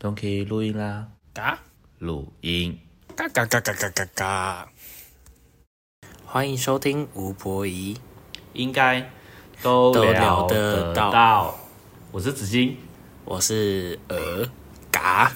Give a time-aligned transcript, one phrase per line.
[0.00, 1.58] 都可以录音啦，嘎
[1.98, 2.78] 录音。
[3.16, 4.68] 嘎嘎嘎嘎嘎嘎嘎！
[6.24, 7.98] 欢迎收听吴博仪，
[8.52, 9.10] 应该
[9.60, 11.58] 都都聊聊得到。
[12.12, 12.76] 我是紫金，
[13.24, 14.48] 我是鹅
[14.92, 15.32] 嘎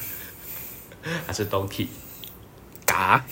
[1.26, 1.88] 还是 Donkey？
[2.86, 3.24] 嘎。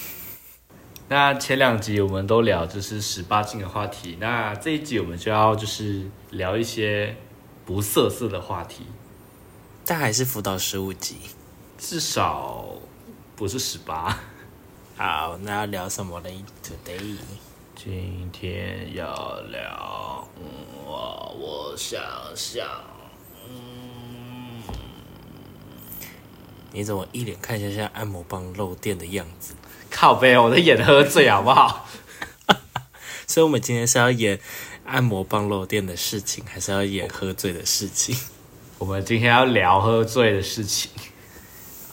[1.07, 7.15] 那前两集我们都聊就是十八禁的话题，那这一集我们就要就是聊一些
[7.65, 8.87] 不色色的话题，
[9.91, 11.17] 但还是辅导十五集。
[11.77, 12.65] 至少
[13.35, 14.17] 不是十八。
[14.97, 17.17] 好，那要聊什么嘞？Today
[17.75, 20.45] 今天要聊，嗯，
[20.87, 22.01] 我我想
[22.37, 22.65] 想，
[23.49, 24.63] 嗯
[26.71, 29.55] 你怎么一脸看起来像按摩棒漏电的样子？
[29.91, 31.89] 靠背，我的眼喝醉好不好？
[33.27, 34.39] 所以，我们今天是要演
[34.85, 38.17] 按摩棒漏电的事情，还是要演喝醉的事情？
[38.81, 40.91] 我们今天要聊喝醉的事情。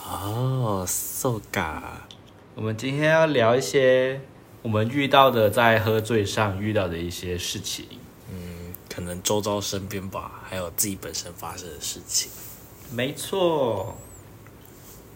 [0.05, 2.07] 哦，so 嘎。
[2.55, 4.21] 我们今天要聊一些
[4.61, 7.85] 我们遇到的在喝醉上遇到的一些事情。
[8.31, 12.31] 嗯可能周遭身边吧，还有自己本身发生的事情。
[12.89, 13.97] 没错。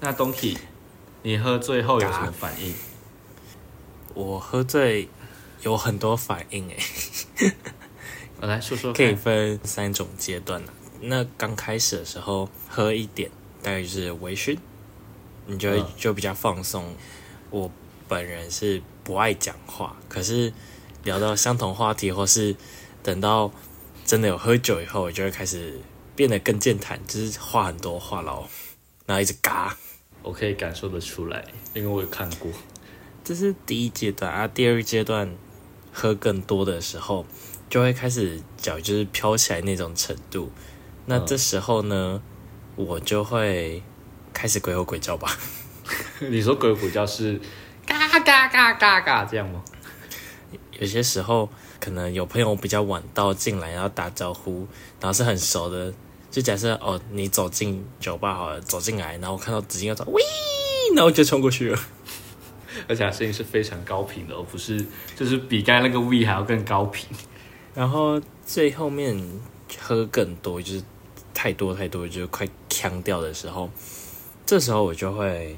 [0.01, 0.57] 那 Donkey，
[1.23, 2.75] 你喝醉后有什么反应？
[4.13, 5.07] 我喝醉
[5.61, 7.53] 有很多反应诶，
[8.41, 9.15] 我 来说说可以。
[9.15, 10.73] 分三种阶段啊。
[11.01, 13.29] 那刚开始的时候喝一点，
[13.61, 14.57] 大概就是微醺，
[15.47, 16.95] 你就会嗯就比较放松。
[17.49, 17.69] 我
[18.07, 20.53] 本人是不爱讲话，可是
[21.03, 22.55] 聊到相同话题，或是
[23.01, 23.51] 等到
[24.05, 25.79] 真的有喝酒以后，我就会开始
[26.15, 28.45] 变得更健谈，就是话很多话痨，
[29.05, 29.75] 然后一直嘎。
[30.23, 31.43] 我可以感受得出来，
[31.73, 32.51] 因为我有看过。
[33.23, 35.35] 这是第一阶段啊，第二阶段
[35.91, 37.25] 喝更多的时候，
[37.69, 40.51] 就会开始脚就是飘起来那种程度。
[41.05, 42.21] 那嗯这时候呢，
[42.75, 43.81] 我就会
[44.33, 45.35] 开始鬼吼鬼叫吧。
[46.19, 47.39] 你说鬼吼鬼叫是
[47.85, 49.63] 嘎嘎嘎嘎嘎这样吗？
[50.79, 51.49] 有些时候
[51.79, 54.67] 可能有朋友比较晚到进来，然后打招呼，
[54.99, 55.93] 然后是很熟的，
[56.31, 60.21] 就假设哦，你走进酒吧好了，走进来，然后看到紫金要走，喂，
[60.95, 61.79] 然后就冲过去了。
[62.87, 64.83] 而且它声音是非常高频的，而不是
[65.15, 67.07] 就是比刚才那个 V 还要更高频。
[67.75, 69.15] 然后最后面
[69.79, 70.83] 喝更多，就是
[71.41, 73.67] 太多太多，就是快呛掉的时候，
[74.45, 75.57] 这时候我就会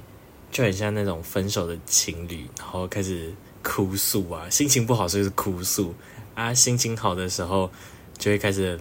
[0.50, 5.94] 就很像那种分手的情侣，然后开始哭诉啊，心情不好就是哭诉
[6.36, 7.70] 啊，心情好的时候
[8.18, 8.80] 就会开始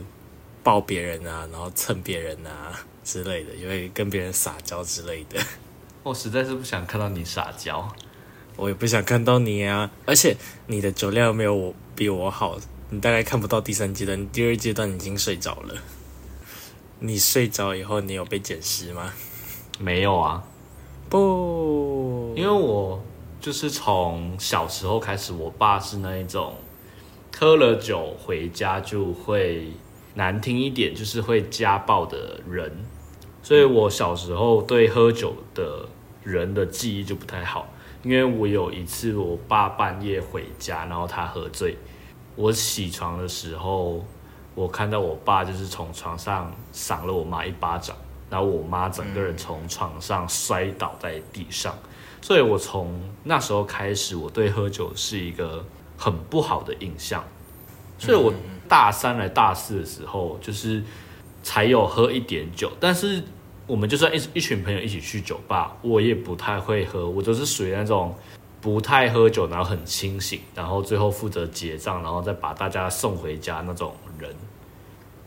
[0.62, 5.44] 抱别人啊，然后蹭别人啊之类的，就会跟别人撒娇之类的。
[6.04, 7.92] 我实在是不想看到你撒娇。
[8.54, 9.90] 我也不想看到你啊！
[10.06, 10.36] 而且
[10.68, 12.60] 你的酒量没有我比我好，
[12.90, 15.74] 你大概看不到第三阶段，第二阶段已经睡着了。
[17.04, 19.12] 你睡着以后，你有被捡尸吗？
[19.80, 20.40] 没有啊，
[21.08, 23.02] 不，因为我
[23.40, 26.54] 就是从小时候开始，我爸是那一种
[27.36, 29.72] 喝了酒回家就会
[30.14, 32.70] 难听一点，就是会家暴的人，
[33.42, 35.88] 所以我小时候对喝酒的
[36.22, 37.66] 人的记忆就不太好。
[38.04, 41.76] 因为我有一次我爸半夜回家，然后他喝醉，
[42.36, 44.04] 我起床的时候，
[44.54, 47.96] 我看到我爸就是从床上赏了我妈一巴掌，
[48.28, 51.74] 然后我妈整个人从床上摔倒在地上，
[52.20, 55.64] 所以我从那时候开始，我对喝酒是一个
[55.96, 57.24] 很不好的印象。
[57.98, 58.34] 所以我
[58.68, 60.82] 大三来大四的时候，就是
[61.42, 63.22] 才有喝一点酒，但是
[63.66, 68.12] 我们就算一一群朋友一起去酒吧，我也不太会喝，我都是属于那种
[68.60, 74.34] 不太喝酒，然后很清醒，然后最后负责结账，然后再把大家送回家那种人。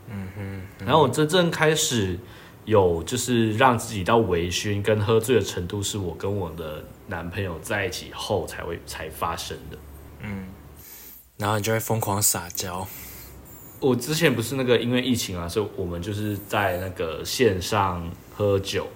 [0.10, 0.62] 嗯哼。
[0.86, 2.18] 然后我真正开始
[2.66, 9.78] 有就是让自己到微醺跟喝醉的程度，是我跟我的男朋友在一起后才会才发生的。
[10.22, 10.46] 嗯
[11.38, 12.88] 然后你就会疯狂撒娇。
[13.82, 18.88] 我之前不是那个因为疫情啊，所以我们就是在那个线上喝酒。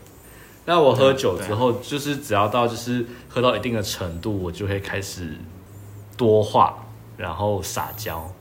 [0.66, 5.36] 那我喝酒之后，就是只要到就是喝到一定的程度，我就会开始
[6.16, 6.86] 多话，
[7.18, 8.32] 然后撒娇。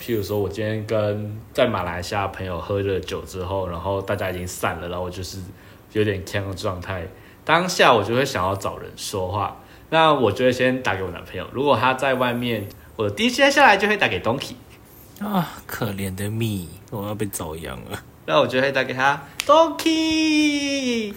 [0.00, 5.38] 譬如说，我今天跟在马来西亚朋友喝了酒之后，然后大家已经散了，然后我就是
[5.92, 7.06] 有点呛的状态。
[7.44, 9.56] 当下我就会想要找人说话，
[9.90, 11.46] 那我就会先打给我男朋友。
[11.52, 14.54] 如果他在外面，我第一接下来就会打给 Donkey。
[15.20, 18.02] 啊，可怜的蜜，我要被遭殃了。
[18.26, 21.14] 那我就会打给他 Donkey。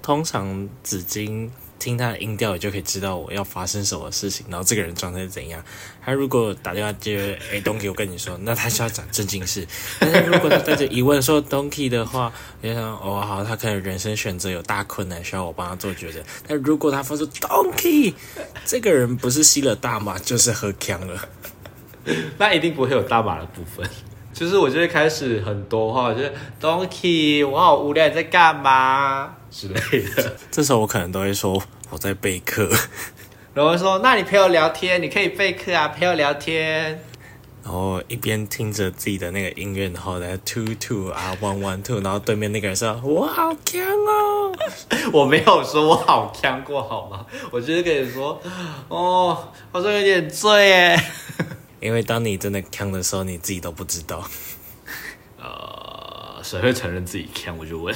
[0.00, 5.60] 通常纸巾听他的音调，就可以知道我要发生什么事情，然后这个人状态是怎样。
[6.04, 9.66] 他如果打电话接，哎，Donkey，我跟你说，那他需要讲正经事。
[9.98, 12.32] 但是如果他带着疑问说 Donkey 的话，
[12.62, 16.20] 我就想，哦，好，他可能人生选择有大困难，需要我帮他做抉择。
[16.46, 18.14] 但如果他发出 Donkey，
[18.64, 21.28] 这个人不是吸了大麻，就是喝呛了。
[22.38, 23.88] 那一定不会有大麻的部分。
[24.32, 29.74] 就是我就会开始很多话，就是 Donkey，我好无聊，你在干嘛之类
[30.14, 30.36] 的。
[30.50, 32.70] 这时候我可能都会说我在备课，
[33.54, 37.04] 然后说那你陪我聊天，你可以备课啊，陪我聊天。
[37.62, 44.52] 然后一边听着自己的那个音乐，然后来 two two 啊 one one two，然后对面那个人说我好强哦，
[45.12, 47.26] 我没有说我好强过好吗？
[47.50, 48.40] 我就是跟你说，
[48.88, 50.98] 哦，好像有点醉耶。
[51.80, 54.26] 因为当你真的呛的时候，你自己都不知道。
[55.38, 57.56] 呃，谁会承认自己呛？
[57.58, 57.94] 我就问。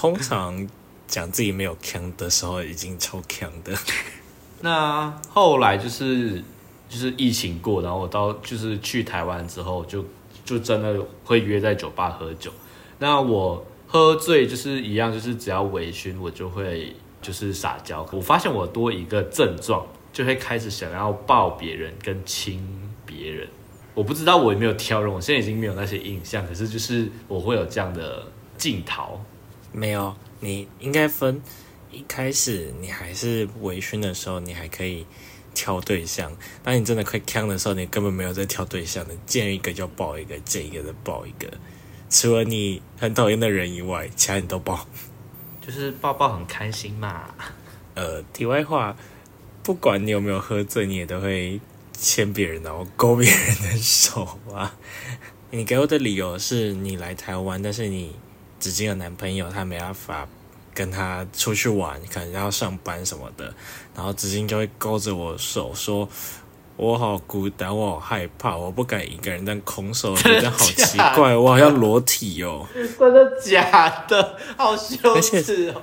[0.00, 0.64] 通常
[1.08, 3.76] 讲自己没有呛的时候，已经超呛的。
[4.62, 6.40] 那后来就是
[6.88, 10.04] 就是疫情过，然后我到就是去台湾之后，就
[10.44, 12.52] 就真的会约在酒吧喝酒。
[13.00, 18.08] 那我喝醉就是一样，就是只要微醺，我就会就是撒娇。
[18.12, 22.64] 我发现我多一个症状，就会开始想要抱别人跟亲。
[23.04, 23.48] 别人，
[23.94, 28.22] 我不知道我有没有挑人，我现在已经没有那些印象，可是就是我会有这样的
[28.56, 29.20] 镜头。
[29.72, 31.42] 没有，你应该分
[31.90, 35.06] 一开始你还是微醺的时候，你还可以
[35.54, 36.30] 挑对象；
[36.62, 41.48] 当你真的快呛的时候，你根本没有在挑对象的，见一个就抱一个，见一个就抱一个。
[42.10, 44.86] 除了你很讨厌的人以外，其他你都抱，
[45.60, 47.34] 就是抱抱很开心嘛。
[47.94, 48.96] 呃，题外话，
[49.62, 51.60] 不管你有没有喝醉，你也都会。
[52.00, 54.72] 牵别人，然后勾别人的手啊！
[55.50, 58.14] 你给我的理由是你来台湾，但是你
[58.60, 60.28] 只经有男朋友，他没办法
[60.74, 63.52] 跟他出去玩，可能要上班什么的。
[63.94, 66.08] 然后子金就会勾着我手说
[66.76, 74.36] ：“我好孤单，我好害怕，我不敢一个人当空手，觉得好奇怪，我好像裸体哦。”真的假的？
[74.56, 75.82] 好羞耻哦！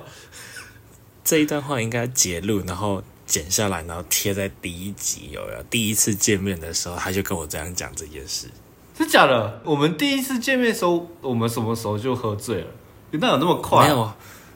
[1.24, 3.02] 这一段话应该截录，然后。
[3.26, 5.30] 剪下来，然后贴在第一集。
[5.32, 8.48] 有有第一次见面的时候，他就跟我这样讲这件事。
[8.96, 9.60] 是假的？
[9.64, 12.66] 我们第一次见面的时候，我们什么时候就喝醉了？
[13.10, 13.84] 原来有那么快？
[13.84, 14.12] 没有，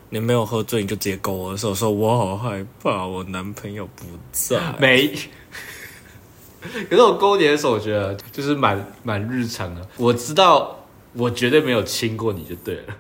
[0.08, 4.58] 你没有喝醉，你就直接勾我的手，说我好害怕，我男朋友不在。
[4.78, 5.14] 没。
[6.88, 9.86] 可是我勾你的手，我觉得就是蛮蛮日常的。
[9.96, 12.94] 我知道，我绝对没有亲过你就对了。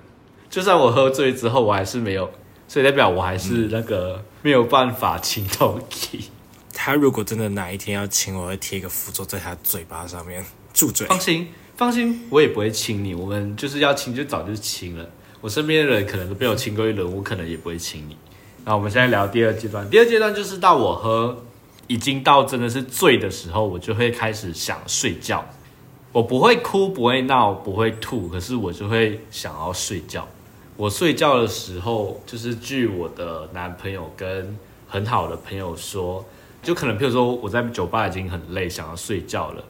[0.48, 2.30] 就算我喝醉之后，我还是没有。
[2.68, 6.26] 所以代表我还是那个没有办法亲 Donkey。
[6.72, 11.06] 他如果真的哪一天要亲，我会贴一个符咒在他嘴巴上面住嘴。
[11.06, 13.14] 放心，放心，我也不会亲你。
[13.14, 15.08] 我们就是要亲，就早就亲了。
[15.40, 18.16] 我身边的人可能都被我亲过一轮，我可能也不会亲你。
[18.64, 19.88] 那我们现在聊第二阶段。
[19.88, 21.44] 第二阶段就是到我喝
[21.86, 25.44] 已经到真的是醉的时候，我就会开始想睡觉。
[26.12, 30.28] 我不会哭，不会闹，不会吐，可是我就会想要睡觉。
[30.76, 34.56] 我睡觉的时候，就是据我的男朋友跟
[34.88, 36.24] 很好的朋友说，
[36.62, 39.64] 就可能譬如说我在酒吧已经很累，想要睡觉了，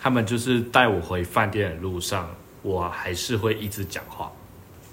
[0.00, 4.32] 他们就是带我回饭店的路上，我还是会一直讲话。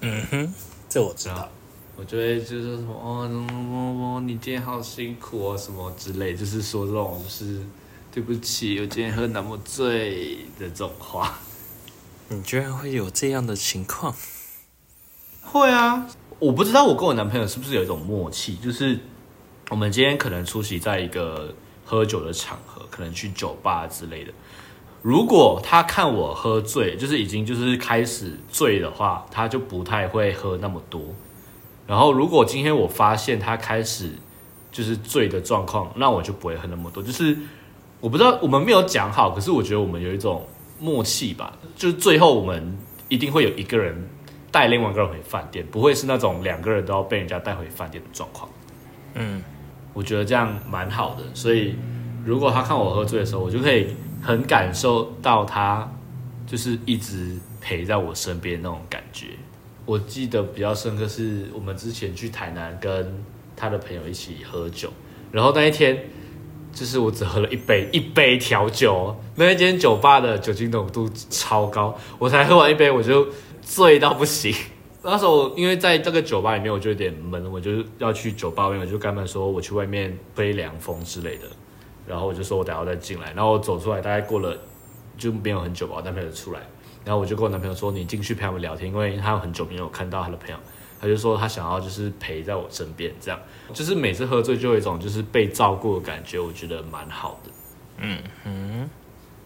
[0.02, 0.54] 嗯哼，
[0.90, 1.50] 这我知道。
[1.96, 7.60] 我就会就是什么哦，你今天好辛苦哦，什么之类，就是说这种就是
[8.12, 11.40] 对不起，我今天喝那么醉的这种话。
[12.28, 14.14] 你居然会有这样的情况？
[15.42, 19.00] 会啊，我不知道我跟我男朋友是不是有一种默契，就是
[19.70, 24.32] 我们今天可能出席在一个喝酒的场合，可能去酒吧之类的。
[25.08, 31.02] 如果他看我喝醉，就是已经就是开始醉的话，他就不太会喝那么多。
[31.88, 34.12] 然后如果今天我发现他开始
[34.70, 37.02] 就是醉的状况，那我就不会喝那么多。
[37.02, 37.38] 就是
[38.02, 40.46] 我不知道我们没有讲好，可是我觉得我们有一种
[40.78, 44.10] 默契吧，就是最后我们一定会有一个人。
[44.50, 48.50] 带另外一个人回饭店，不会是那种两个人都要被人家带回饭店的状况。
[49.14, 49.44] 嗯，
[49.94, 51.24] 我觉得这样蛮好的。
[51.34, 51.76] 所以，
[52.26, 55.90] 如果他看我喝醉的时候，我就可以很感受到他
[56.46, 59.28] 就是一直陪在我身边那种感觉。
[59.86, 63.24] 我记得比较深刻是我们之前去台南跟
[63.56, 64.92] 他的朋友一起喝酒，
[65.32, 65.98] 然后那一天
[66.74, 73.28] 就是我只喝了一杯 一杯调酒，那一间酒吧的酒精浓度超高，我才喝完一杯我就。
[73.70, 74.56] 醉到不行，
[75.04, 81.44] 那时候因为在这个酒吧里面，我就有点闷，我就要去酒吧外面，我就跟他们说我去外面吹凉风之类的，
[82.08, 84.58] 然后我就说我等下再进来，然后我走出来大概过了
[85.18, 86.62] 就没有很久吧，我男朋友出来，
[87.04, 90.58] 然后我就跟我男朋友说你进去陪他们聊天，因为他很久没有看到他的朋友，
[91.02, 93.40] 他就说他想要就是陪在我身边，这样。
[93.74, 97.52] 就是每次喝醉就有一种就是被照顾的感觉，我觉得蛮好的。
[97.98, 98.24] 嗯。
[98.44, 98.90] 哼，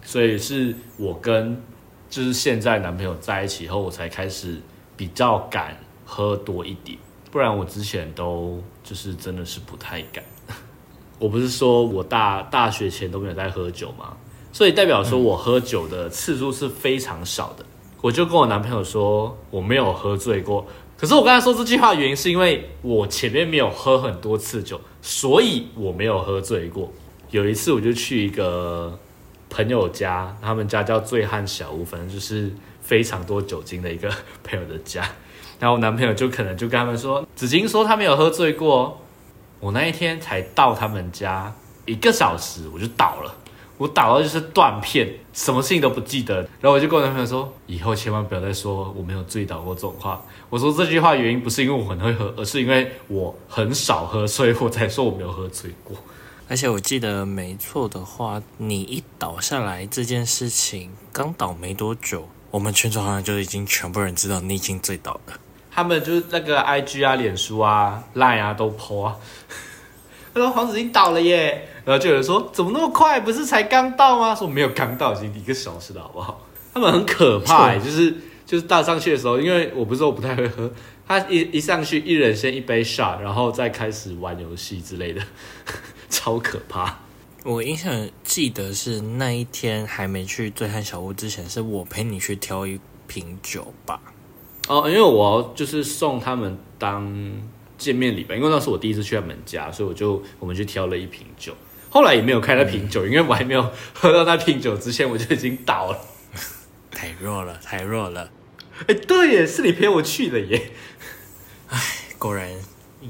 [0.02, 1.60] 所以是我跟
[2.08, 4.60] 就是现在男朋友在一起以后，我才开始
[4.96, 6.98] 比较敢喝多一点，
[7.30, 10.22] 不然我之前都就是真的是不太敢。
[11.18, 14.16] 我不是说我大大学前都没有在喝酒吗？
[14.52, 17.64] 所以代表说我喝酒的次数是非常少的。
[18.00, 20.66] 我就跟我男朋友说我没有喝醉过，
[20.98, 26.92] 可是我刚才说这句话的原因是因为我前面没有喝很多次酒，所以我没有喝醉过。
[27.30, 28.98] 有一次我就去一个
[29.48, 34.10] 朋友家，他们家叫醉汉小屋，反正就是非常多酒精的一个
[34.44, 35.02] 朋友的家。
[35.60, 38.98] 然后我男朋友就可能就跟他们说，子金说他没有喝醉过。
[39.62, 41.54] 我那一天才到他们家
[41.86, 43.32] 一个小时，我就倒了。
[43.78, 46.38] 我倒到就是断片，什么事情都不记得。
[46.60, 50.20] 然后我就跟我男朋友说，以后千万不要再说我没有醉倒过这种话。
[50.50, 55.96] 我说这句话原因不是因为我很会喝，而是因为我很少喝，所以我才说我没有喝醉过。
[56.48, 65.34] 而且我记得没错的话，你一倒下来这件事情刚倒没多久，我们全场好像就已经全部人知道你已经醉倒了。
[65.74, 69.16] 他们就是那个 I G 啊、脸书啊、Line 啊都 po 啊。
[70.34, 73.20] 他说黄子英倒了耶，然后就有人说怎么那么快？
[73.20, 74.34] 不是才刚到吗？
[74.34, 76.46] 说没有刚到，已经一个小时了，好不好？
[76.72, 78.14] 他们很可怕，就是
[78.46, 80.72] 就是大上去的时候，因为我不是说我不太会喝，
[81.06, 85.20] 他一一上去，一人先一杯 shot，然后再开始玩游戏之类的，
[86.08, 86.96] 超可怕。
[87.44, 94.00] 我印象记得是那一天还没去醉汉小屋之前，是我陪你去挑一瓶酒吧。
[94.68, 97.12] 哦，因为我就是送他们当
[97.76, 101.52] 见面礼吧，因为那是我第一次去他们家，所以我就我们就挑了一瓶酒。
[101.90, 105.98] 后来也没有开那瓶酒，因为我还没有 喝到那瓶酒之前，我就已经倒了。
[106.90, 108.30] 太弱了，太弱了。
[108.86, 110.70] 哎，对耶，是你陪我去的耶。
[111.68, 111.78] 哎，
[112.18, 112.48] 果然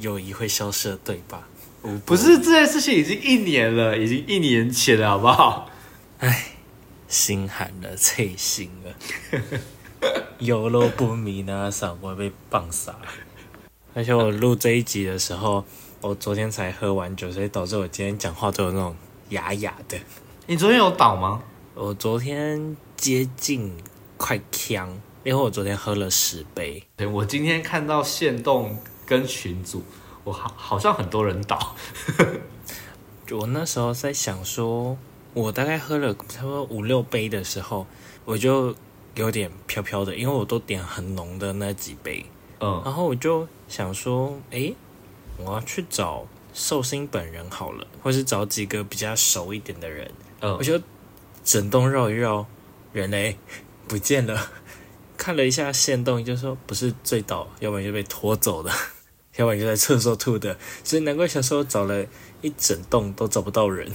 [0.00, 1.48] 友谊会消失，对吧？
[2.06, 5.68] 不是这件事情已经一年了，已经一年前了，好不好？
[6.18, 6.54] 哎，
[7.08, 9.40] 心寒了，脆心了。
[10.38, 12.96] 有肉不迷呢，上会被棒杀。
[13.94, 15.64] 而且我录这一集的时候，
[16.00, 18.96] 我昨天才喝完酒，所以导致我今天讲话都有那种
[19.30, 19.98] 哑哑的。
[20.46, 21.42] 你昨天有倒吗？
[21.74, 23.72] 我昨天接近
[24.16, 24.88] 快呛，
[25.24, 26.82] 因为我昨天喝了十杯。
[26.96, 29.84] 对，我今天看到线动跟群组，
[30.24, 31.76] 我好好像很多人倒。
[33.30, 34.98] 我那时候在想说，
[35.32, 37.86] 我大概喝了差不多五六杯的时候，
[38.24, 38.74] 我就。
[39.14, 42.24] 有点飘飘的，因为我都点很浓的那几杯，
[42.60, 44.72] 嗯，然后我就想说，哎，
[45.36, 50.80] 我要去找寿星本人好了，或是找几个比较熟一点的人，嗯，我就
[51.44, 52.46] 整栋绕一绕，
[52.92, 53.36] 人嘞
[53.86, 54.50] 不见了，
[55.16, 58.72] 看了一下线动，就说不是醉倒，要不然就被拖走了，
[59.36, 62.06] 要不然就在厕所吐的，所以难怪小时候找了
[62.40, 63.92] 一整栋都找不到人。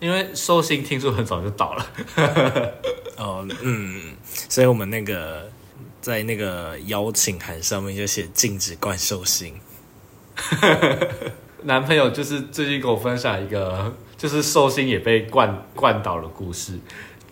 [0.00, 1.86] 因为寿星听说很早就倒了，
[3.18, 4.14] 哦，嗯，
[4.48, 5.50] 所以我们那个
[6.00, 9.54] 在那个邀请函上面就写禁止灌寿星。
[11.64, 16.78] 男朋友就是最近跟我分享一个，就是寿星也被灌灌倒的故事。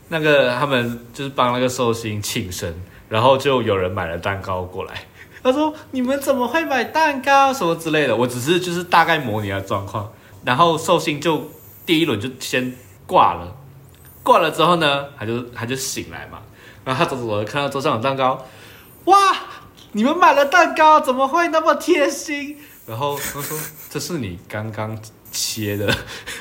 [0.09, 2.75] 那个他们就是帮那个寿星庆生，
[3.09, 5.05] 然后就有人买了蛋糕过来。
[5.43, 7.51] 他说：“你们怎么会买蛋糕？
[7.55, 10.13] 什么之类的？”我只是就是大概模拟的状况，
[10.45, 11.51] 然后寿星就。
[11.89, 12.77] 第一轮就先
[13.07, 13.57] 挂了，
[14.23, 16.43] 挂了之后呢，他就他就醒来嘛，
[16.85, 18.47] 然后他走走走，看到桌上有蛋糕，
[19.07, 19.17] 哇，
[19.93, 22.59] 你们买了蛋糕，怎么会那么贴心？
[22.87, 24.99] 然后他说这是你刚刚
[25.33, 25.97] 切的，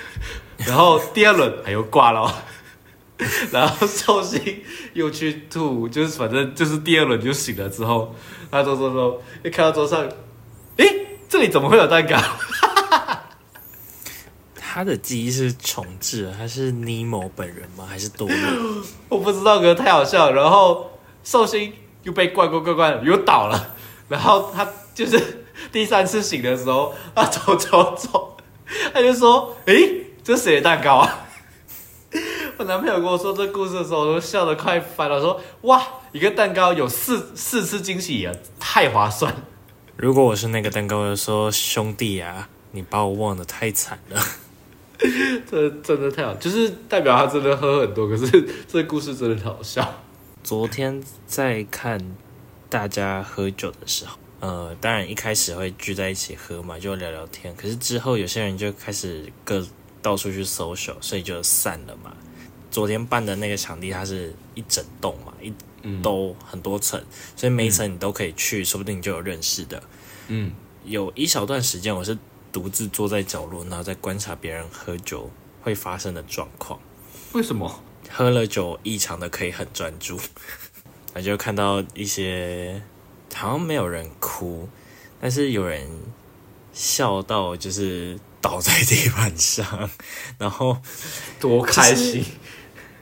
[0.67, 2.43] 然后第二轮他又挂了，
[3.49, 4.61] 然后寿星
[4.91, 8.13] 又去吐，就是反正就是第二轮就醒了之后，
[8.51, 10.05] 他走走走，一看到桌上，
[10.75, 12.17] 诶，这里怎么会有蛋糕？
[14.69, 17.85] 他的记忆是重置，他是尼莫本人吗？
[17.89, 18.37] 还是多瑞？
[19.07, 20.31] 我不知道，哥太好笑。
[20.31, 20.91] 然后
[21.23, 21.71] 寿星
[22.03, 23.75] 又被灌灌灌灌，又倒了。
[24.09, 28.37] 然后他就是第三次醒的时候，他走走走，
[28.93, 31.27] 他就说：“诶，这谁的蛋糕啊？”
[32.57, 35.21] 我男朋友跟我说这故事的时候，我都笑得快翻了。
[35.21, 35.81] 说：“哇，
[36.11, 39.33] 一个蛋糕有四四次惊喜啊，太划算。”
[39.95, 44.21] 如果我是那个蛋糕，我就说：“兄弟啊，你把我忘得太惨了。”
[45.49, 48.07] 这真的太好，就是代表他真的喝很多。
[48.07, 50.03] 可是这故事真的好笑。
[50.43, 52.15] 昨天在看
[52.69, 57.55] 大家喝酒的时候，呃，当然一开始会聚在一起喝嘛，就聊聊天。
[57.55, 59.65] 可是之后有些人就开始各
[60.01, 62.11] 到处去搜手，所以就散了嘛。
[62.71, 65.53] 昨天办的那个场地，它是一整栋嘛，一
[66.01, 67.01] 都很多层，
[67.35, 69.81] 所以每一层你都可以去，说不定就有认识的。
[70.27, 70.51] 嗯，
[70.85, 72.17] 有一小段时间我是
[72.51, 75.29] 独自坐在角落，然后在观察别人喝酒
[75.61, 76.79] 会发生的状况。
[77.33, 77.83] 为什么？
[78.09, 80.17] 喝了酒异常的可以很专注，
[81.13, 82.81] 我就看到一些
[83.35, 84.69] 好像没有人哭，
[85.19, 85.89] 但是有人
[86.71, 89.89] 笑到就是倒在地板上，
[90.39, 90.77] 然后
[91.39, 92.23] 多开心！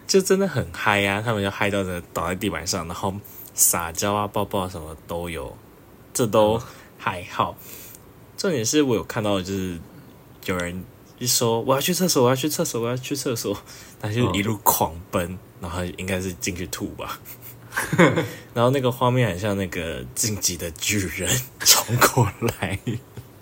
[0.07, 1.21] 就真的很嗨啊！
[1.21, 3.13] 他们就嗨到的倒在地板上，然后
[3.53, 5.55] 撒娇啊、抱抱什么都有，
[6.13, 6.61] 这都
[6.97, 7.55] 还好。
[8.45, 9.75] 重点是我有看到，就是
[10.45, 10.85] 有人
[11.17, 13.57] 一说我要去厕所，我要去厕所，我要去厕所，
[13.99, 17.19] 他就一路狂奔，然后应该是进去吐吧。
[18.53, 21.27] 然后那个画面很像那个晋级的巨人
[21.61, 22.79] 冲过来，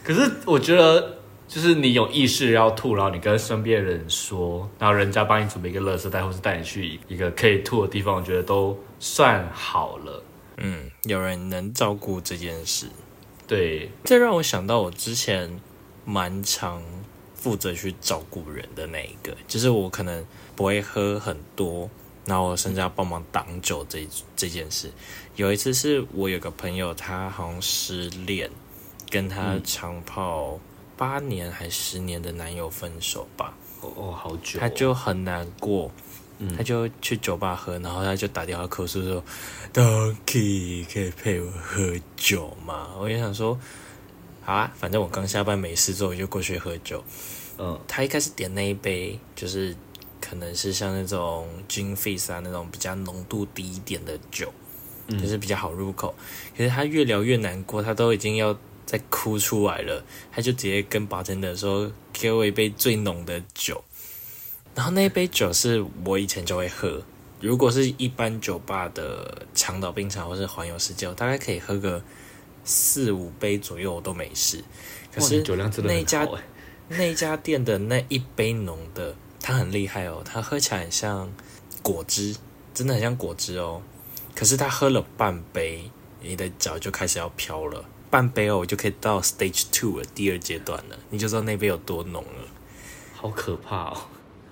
[0.06, 1.18] 可是我觉得，
[1.50, 10.24] 就是你有意识要吐，然后你跟身边的人说，然后人家帮你准备一个垃圾袋，或是带你去一个可以吐的地方，我觉得都算好了。
[10.60, 12.86] 嗯，有人能照顾这件事，
[13.48, 15.60] 对，这让我想到我之前
[16.06, 16.82] 蛮常
[17.36, 21.90] 负责去照顾人的那一个，就是我可能不会喝很多，
[22.26, 24.90] 然后我甚至要帮忙挡酒这这件事。
[25.36, 28.50] 有一次是我有个朋友，他好像失恋，
[29.10, 30.60] 跟他长跑
[30.96, 35.92] 八年还十年的男友分手吧，哦哦，好久哦，他就很难过，
[36.46, 39.24] 嗯他就去酒吧喝，然后他就打电话哭诉说
[39.74, 43.58] ：“Donkey 可以陪我喝酒吗？”我就想说，
[44.42, 47.02] 好啊，反正我刚下班没事做，我就过去喝酒。
[47.58, 49.74] 嗯他一开始点那一杯，就是
[50.20, 54.52] 可能是像那种 gin fizz 啊那种比较浓度低一点的酒，
[55.08, 56.14] 嗯就是比较好入口。
[56.58, 63.82] 可是他越聊越难过，他都已经要再哭出来了，他就直接跟 bartender 说：“给我一杯最浓的酒。”
[64.76, 67.02] 然后那一杯酒是我以前就会喝，
[67.40, 72.02] 如果是一般酒吧的长岛冰茶或是环游世界，我大概可以喝个
[72.64, 74.64] 四五杯左右，我都没事。
[75.14, 76.28] 可是酒量真的那家
[76.90, 81.32] 那一家店的那一杯浓的，它很厉害哦，它喝起来很像
[81.82, 82.36] 果汁，
[82.74, 83.82] 真的很像果汁哦。
[84.36, 87.86] 可是他喝了半杯，你的脚就开始要飘了。
[88.10, 92.48] 半杯哦，我就可以到 stage two 了，第二阶段了，你就知道那杯有多浓了。
[93.14, 93.98] 好可怕哦。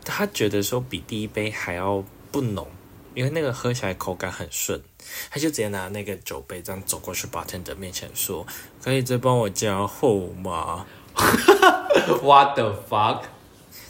[0.04, 2.68] 他觉得说比第一杯还要不浓，
[3.14, 4.82] 因为那个喝起来口感很顺，
[5.30, 8.46] 他就直接拿那个酒杯这样走过去 bartender 面前说
[8.82, 10.86] ：“可以再帮我加厚吗？”
[12.24, 13.24] What the fuck？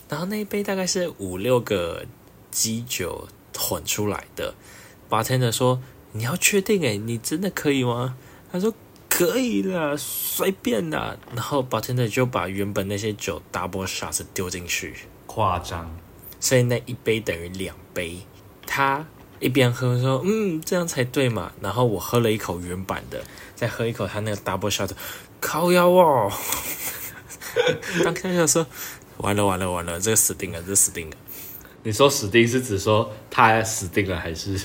[0.09, 2.05] 然后那一杯大概是五六个
[2.49, 4.53] 基酒混出来的。
[5.09, 5.81] bartender 说
[6.13, 8.17] ：“你要确定诶，你真的可以吗？”
[8.51, 8.73] 他说
[9.07, 14.95] ：“可以啦，随便啦。”然后 bartender 就把原本那些酒 double shots 丢进去，
[15.33, 15.95] 夸张。
[16.39, 18.19] 所以那一杯等于两杯。
[18.65, 19.05] 他
[19.39, 23.23] 一边喝说：“嗯，这样才对嘛。”然后我喝了一口原版的，
[23.55, 24.89] 再喝一口他那个 double shot，
[25.39, 26.31] 靠腰哦。
[28.03, 28.65] 当下就说
[29.17, 31.15] ：“完了完了完了，这个死定了，这死定了。”
[31.83, 34.59] 你说死定是指说他死定了，还是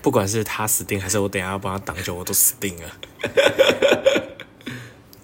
[0.00, 2.96] 不管是他死定，还是我等下要帮他挡酒，我都死定了。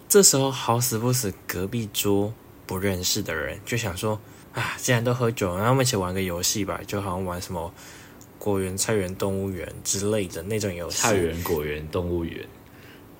[0.08, 2.32] 这时候好死不死，隔壁桌
[2.66, 4.20] 不认识的人就想说：
[4.58, 7.72] 啊，既然都喝酒了，那我们一起玩个游戏吧，就好像玩什么
[8.38, 10.98] 果园、菜园、动物园之类的那种游戏。
[10.98, 12.44] 菜园、果园、动物园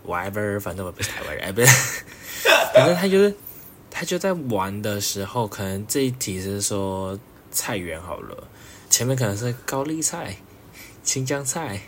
[0.07, 1.67] ？whatever，反正我不是台湾人，哎，不是，
[2.75, 3.35] 反正他就是
[3.91, 7.19] 他就在玩的时候，可能这一题是说
[7.51, 8.49] 菜园好了，
[8.91, 10.37] 前面可能是高丽菜、
[11.03, 11.83] 青江菜、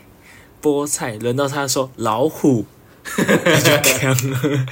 [0.61, 2.65] 菠菜，轮到他说老虎，
[3.03, 3.23] 他
[3.59, 4.65] 就呛了，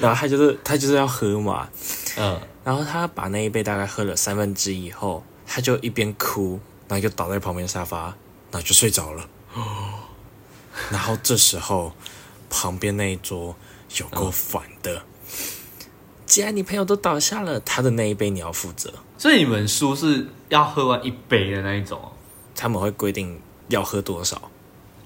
[0.00, 1.68] 然后他就是他就是要喝嘛，
[2.18, 8.06] 嗯，然后他把那一杯大概喝了三分之一以后，他就一边哭，然后就倒在旁边沙发，
[8.50, 9.24] 然后就睡着了。
[10.90, 11.92] 然后这时候
[12.50, 13.54] 旁边那一桌
[14.00, 15.00] 有够烦的，
[16.26, 18.92] 既然你朋友都倒下了，他的那一杯你要负责。
[19.16, 22.10] 所以你们输是要喝完一杯的那一种哦，
[22.56, 24.50] 他们会规定要喝多少，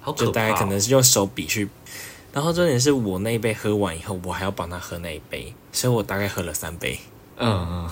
[0.00, 0.26] 好可怕、哦。
[0.26, 1.68] 就大概可能是用手比去。
[2.32, 6.98] 然后重点是我那一杯喝完以后，我还要帮他喝那一杯，所以我大概喝了三杯。
[7.40, 7.90] 嗯嗯，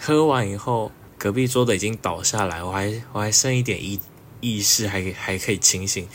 [0.00, 4.00] 喝完以后，隔壁桌的已经倒下来，我还我还剩一点意
[4.40, 6.08] 意识，还还可以清醒，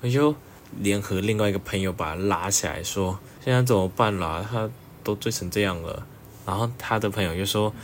[0.00, 0.34] 我就
[0.78, 4.46] 联合另外一个朋友把他拉起来，说现在怎么办啦？
[4.48, 4.70] 他
[5.02, 6.06] 都醉成这样了。
[6.46, 7.74] 然后他的朋友就说，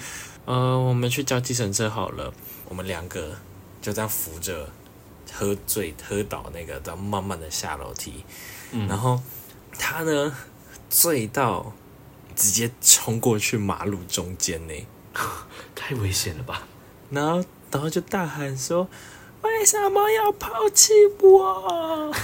[0.45, 2.33] 呃，我们去叫计程车好了。
[2.69, 3.37] 我们两个
[3.81, 4.69] 就这样扶着
[5.33, 8.25] 喝醉喝倒那个，然后慢慢的下楼梯。
[8.71, 9.21] 嗯然后
[9.77, 10.33] 他呢
[10.89, 11.73] 醉到
[12.35, 14.75] 直接冲过去马路中间呢。
[15.75, 16.67] 太危险了吧？
[17.11, 18.89] 然后，然后就大喊说
[19.43, 22.15] ：“为什么要抛弃我？”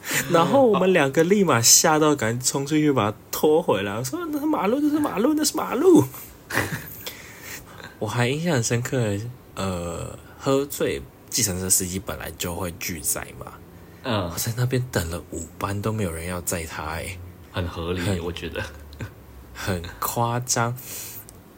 [0.32, 3.92] 然后我们两个立马吓到，赶紧冲出去把他拖回来。
[3.94, 6.04] 我说：“那是马路，那是马路，那是马路。”
[8.00, 9.18] 我还印象很深刻，
[9.54, 13.52] 呃，喝醉，计程车司机本来就会拒载嘛。
[14.04, 17.18] 嗯我，在那边等了五班都没有人要载他、哎，
[17.52, 18.62] 很合理，我觉得。
[19.58, 20.76] 很夸张。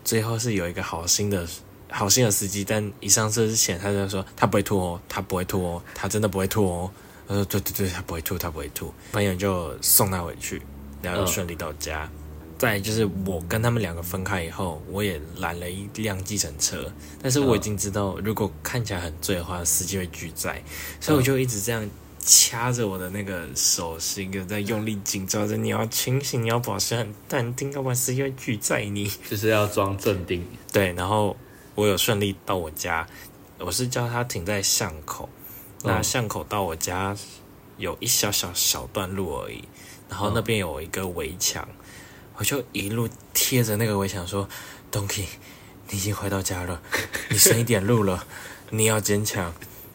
[0.02, 1.46] 最后是有一个好心的
[1.90, 6.90] 好心的司机，但一上车之前他就说他不会吐哦，他不会吐哦，他真的不会吐哦。
[7.28, 8.92] 他说对对对，他不会吐，他不会吐。
[9.12, 10.62] 朋友就送他回去，
[11.02, 12.10] 然后顺利到家。
[12.58, 20.62] 再就是我跟他们两个分开以后，我也拦了一辆计程车，但是我已经知道，如果看起来很醉的话，司机会拒载，
[21.00, 21.88] 所以我就一直这样
[22.24, 25.56] 掐着我的那个手心，有在用力紧抓着。
[25.56, 29.10] 你要清醒，你要保持很淡定，要不然司机会拒载你。
[29.28, 30.46] 就是要装镇定。
[30.72, 31.36] 对，然后
[31.74, 33.06] 我有顺利到我家，
[33.58, 35.28] 我是叫他停在巷口，
[35.82, 37.16] 那嗯巷口到我家
[37.78, 39.64] 有一小小小段路而已，
[40.08, 41.66] 然后那边有一个围墙，
[42.36, 44.48] 我就一路贴着那个围墙说
[44.92, 45.24] ：“Donkey，
[45.88, 46.82] 你已经回到家了，
[47.30, 48.26] 你剩一点路了，
[48.70, 49.54] 你要坚强，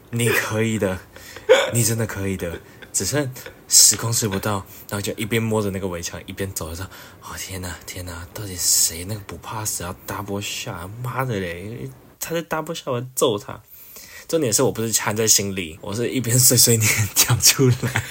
[0.09, 0.99] 你可以的，
[1.73, 2.59] 你真的可以的，
[2.91, 3.31] 只剩
[3.67, 6.85] 十公尺不到。”然后就一边摸着那个围墙，一边走着说
[7.21, 10.89] ：“哦天哪，天哪，到底谁那个不怕死要 double shot？
[11.03, 11.89] 妈的嘞！
[12.19, 13.61] 他在 double shot，我要揍他。”
[14.27, 18.03] 重点是我不是含在心里，我是一边碎碎念讲出来。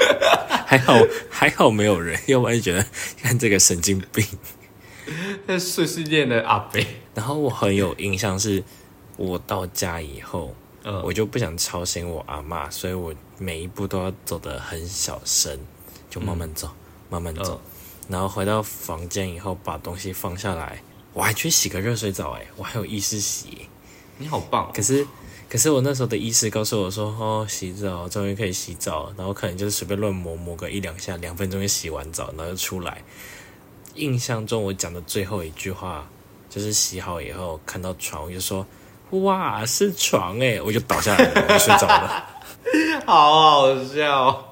[0.66, 0.96] 还好
[1.28, 2.86] 还好没有人，要不然就觉得
[3.20, 4.24] 看这个神经病。
[5.46, 8.62] 那碎碎念的阿北，然后我很有印象是，
[9.16, 15.58] 我到家以后，嗯，我就不想吵醒我阿妈，所以我每一步都要走得很小声，
[16.08, 16.70] 就慢慢走，
[17.08, 17.60] 慢慢走。
[18.08, 23.68] 然后回到房间以后，把东西放下来，我还去洗个热水澡，哎，我还有意识洗。
[24.18, 25.06] 你好棒哦，可是，
[25.48, 33.02] 可是我那时候的意识告诉我说，哦，洗澡终于可以洗澡了，然后可能就是随便乱磨磨个一两下，两分钟就洗完澡，然后就出来。
[33.94, 36.08] 印象中我讲的最后一句话
[36.48, 38.66] 就是洗好以后看到床，我就说，
[39.10, 42.26] 哇，是床诶，我就倒下来了，我就睡着了。
[43.04, 44.44] 好好笑哦。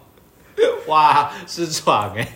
[0.87, 2.29] 哇，是床哎，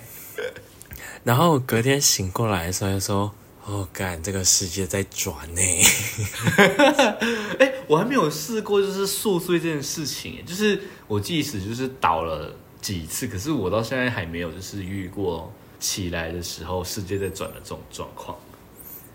[1.25, 3.33] 然后隔天醒过来的时候就说，
[3.65, 5.61] 哦，干，这个世界在转呢。
[7.59, 18.37] 哎，我还没有试过，就是宿醉这件事情，欸就是我即使就是倒了几次，可是我到现在还没有就是遇过起来的时候世界在转的这种状况。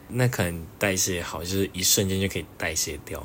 [0.10, 3.20] 那可能代谢好，就是一瞬间就可以代谢掉；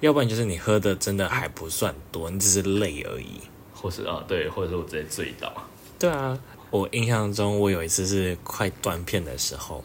[0.00, 3.40] 要不然就是你喝的真的还不算多，你只是累而已。
[3.72, 5.52] 或是啊，对，或者是我直接醉倒。
[5.98, 6.38] 对啊，
[6.70, 9.84] 我印象中我有一次是快断片的时候，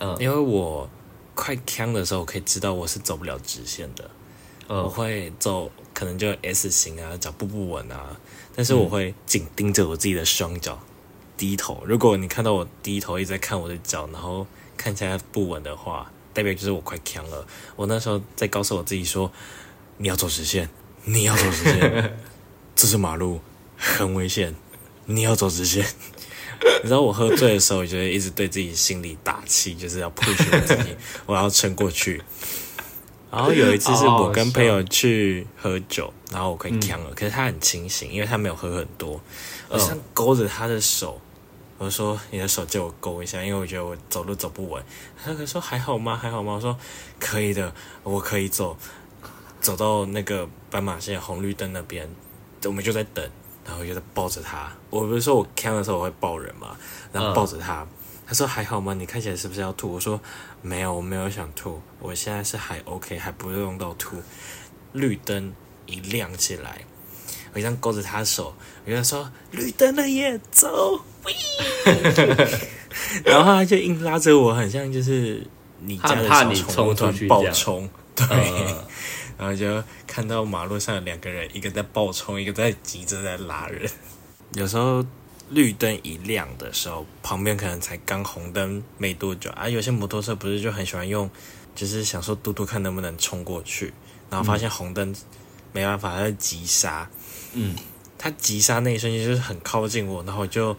[0.00, 0.88] 嗯因为我
[1.34, 4.10] 快呛的时候，我可以知道我是走不了直线的，
[4.68, 8.16] 我嗯会走可能就 S 型啊，脚步不稳啊，
[8.54, 10.78] 但是我会紧盯着我自己的双脚，
[11.36, 11.82] 低头。
[11.86, 17.46] 如果你看到我低头一直在看我的脚，然后看起来不稳的话，代表就是我快扛了。
[17.74, 19.30] 我那时候在告诉我自己说，
[19.96, 20.68] 你要走直线，
[21.04, 22.16] 你要走直线，
[22.76, 23.40] 这是马路，
[23.76, 24.54] 很危险，
[25.06, 25.84] 你要走直线。
[26.82, 32.22] 你知道我喝醉的时候，我就会一直对自己心里打气，就是要 push 我自己， 我要撑过去。
[33.30, 39.20] 然后有一次是我跟朋友去喝酒，然后我快呛了，可是他很清醒，因为他没有喝很多。
[39.68, 41.20] 我像勾着他的手，
[41.78, 44.82] 我说：“你的手借我勾一下，因为我觉得我走路走不稳。”
[45.22, 46.16] 他就说：“还好吗？
[46.16, 46.76] 还好吗？”我说
[47.20, 48.76] ：“可以的，我可以走。”
[49.60, 52.08] 走到那个斑马线红绿灯那边，
[52.64, 53.28] 我们就在等，
[53.64, 54.72] 然后就在抱着他。
[54.90, 56.76] 我不是说我呛的时候我会抱人嘛，
[57.12, 57.84] 然后抱着他。
[58.26, 58.94] 他说还好吗？
[58.94, 59.92] 你看起来是不是要吐？
[59.92, 60.20] 我说
[60.62, 64.22] 没有，我没有想吐，我现在是还 OK，还不用到吐。
[64.92, 65.52] 绿灯
[65.86, 66.84] 一亮起来，
[67.56, 71.00] 我这样勾着他的手，我就说绿灯了耶，走！
[71.24, 71.32] 喂
[73.24, 75.42] 然后他就硬拉着我，很像就是
[75.80, 78.26] 你家的怕你小宠物冲出突然爆去这样冲，对。
[78.28, 78.76] 嗯
[79.38, 83.86] 然后就看到马路上有两个人，一个在爆冲，一个在急着在拉人。
[84.52, 85.04] 有时候
[85.50, 89.68] 绿灯一亮的时候，旁边可能才刚红灯没多久啊。
[89.68, 91.30] 有些摩托车不是就很喜欢用，
[91.74, 93.92] 就是想说嘟嘟看能不能冲过去，
[94.30, 95.14] 然后发现红灯
[95.72, 97.06] 没办法，他就急刹。
[97.58, 97.74] 嗯，
[98.18, 100.76] 他急刹那一瞬间就是很靠近我，然后我就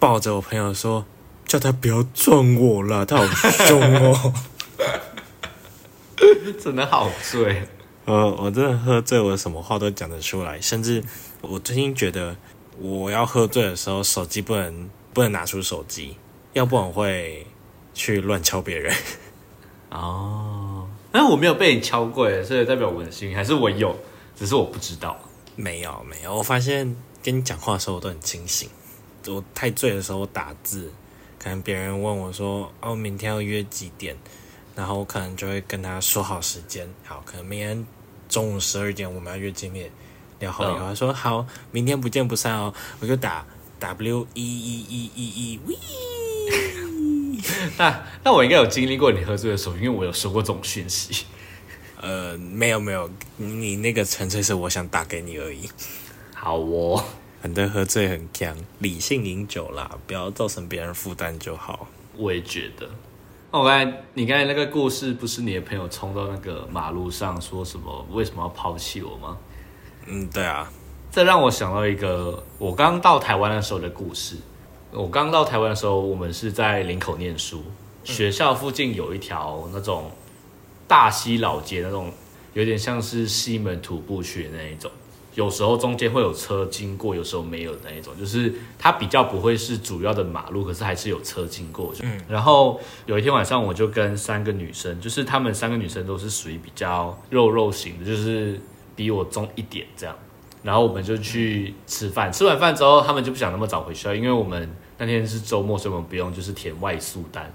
[0.00, 1.06] 抱着我朋友说
[1.46, 4.34] ：“叫他不要撞我了，他好凶哦。
[6.60, 7.62] ”真的好醉。
[8.06, 11.02] 呃，我真的喝醉，我什么话都讲得出来，甚至
[11.42, 12.36] 我最近觉得，
[12.78, 16.16] 我要喝醉的时候，手机不能不能拿出手机，
[16.54, 17.46] 要不然我会
[17.94, 18.92] 去乱敲别人。
[19.90, 23.96] 哦，那我没有被你敲过耶，所以代表我很幸运，还是我有，
[24.34, 25.16] 只是我不知道。
[25.60, 28.68] 没有没有，我发现跟你讲话的时候我都很清醒。
[29.26, 30.90] 我太醉的时候我打字，
[31.38, 34.16] 可能别人问我说：“哦，明天要约几点？”
[34.74, 37.86] 然后我可能就会跟他说好时间，好，可能明天
[38.28, 39.90] 中午十二点我们要约见面。
[40.38, 42.72] 聊好以后，他说好，明天不见不散哦。
[43.00, 43.44] 我就打
[43.78, 45.76] W E E E E E V。
[47.76, 51.26] 那那我应该有经历过你喝醉的时候，因为我有收过这种讯息。
[52.02, 55.68] 呃，没有没有，你那个纯粹是我想打给你而已。
[56.34, 57.04] 好哦，
[57.42, 61.86] 很多喝醉很强，理性饮酒啦，不要造成别人负担就好。
[62.16, 62.88] 我也觉得。
[63.52, 68.06] 那我刚才你刚才那个故事，不是你的朋友冲到那个马路上说什么？
[68.10, 69.36] 为什么要抛弃我吗？
[70.06, 70.70] 嗯，对啊，
[71.10, 74.36] 这让我想到一个我刚到台湾的时候的故事。
[74.92, 77.62] 我刚到台湾的时候，我们是在林口念书，
[78.02, 80.10] 学校附近有一条那种
[80.90, 82.12] 大溪老街，那种
[82.54, 84.90] 有点像是西门徒步区的那一种。
[85.36, 91.94] 有时候中间会有车经过，有时候没有的那一种，就是它比较不会是主要的马路，可是还是有车经过。
[92.02, 98.60] 嗯，然后有一天晚上，我就跟三个女生，就是她们三个女生都是属于比较肉肉型的，就是。
[98.96, 100.14] 比我重一点这样，
[100.62, 102.30] 然后我们就去吃饭。
[102.30, 107.50] 吃完饭之后，她们就不想那么早回去，因为我们那天是周末，所以我们不用就是填外宿单。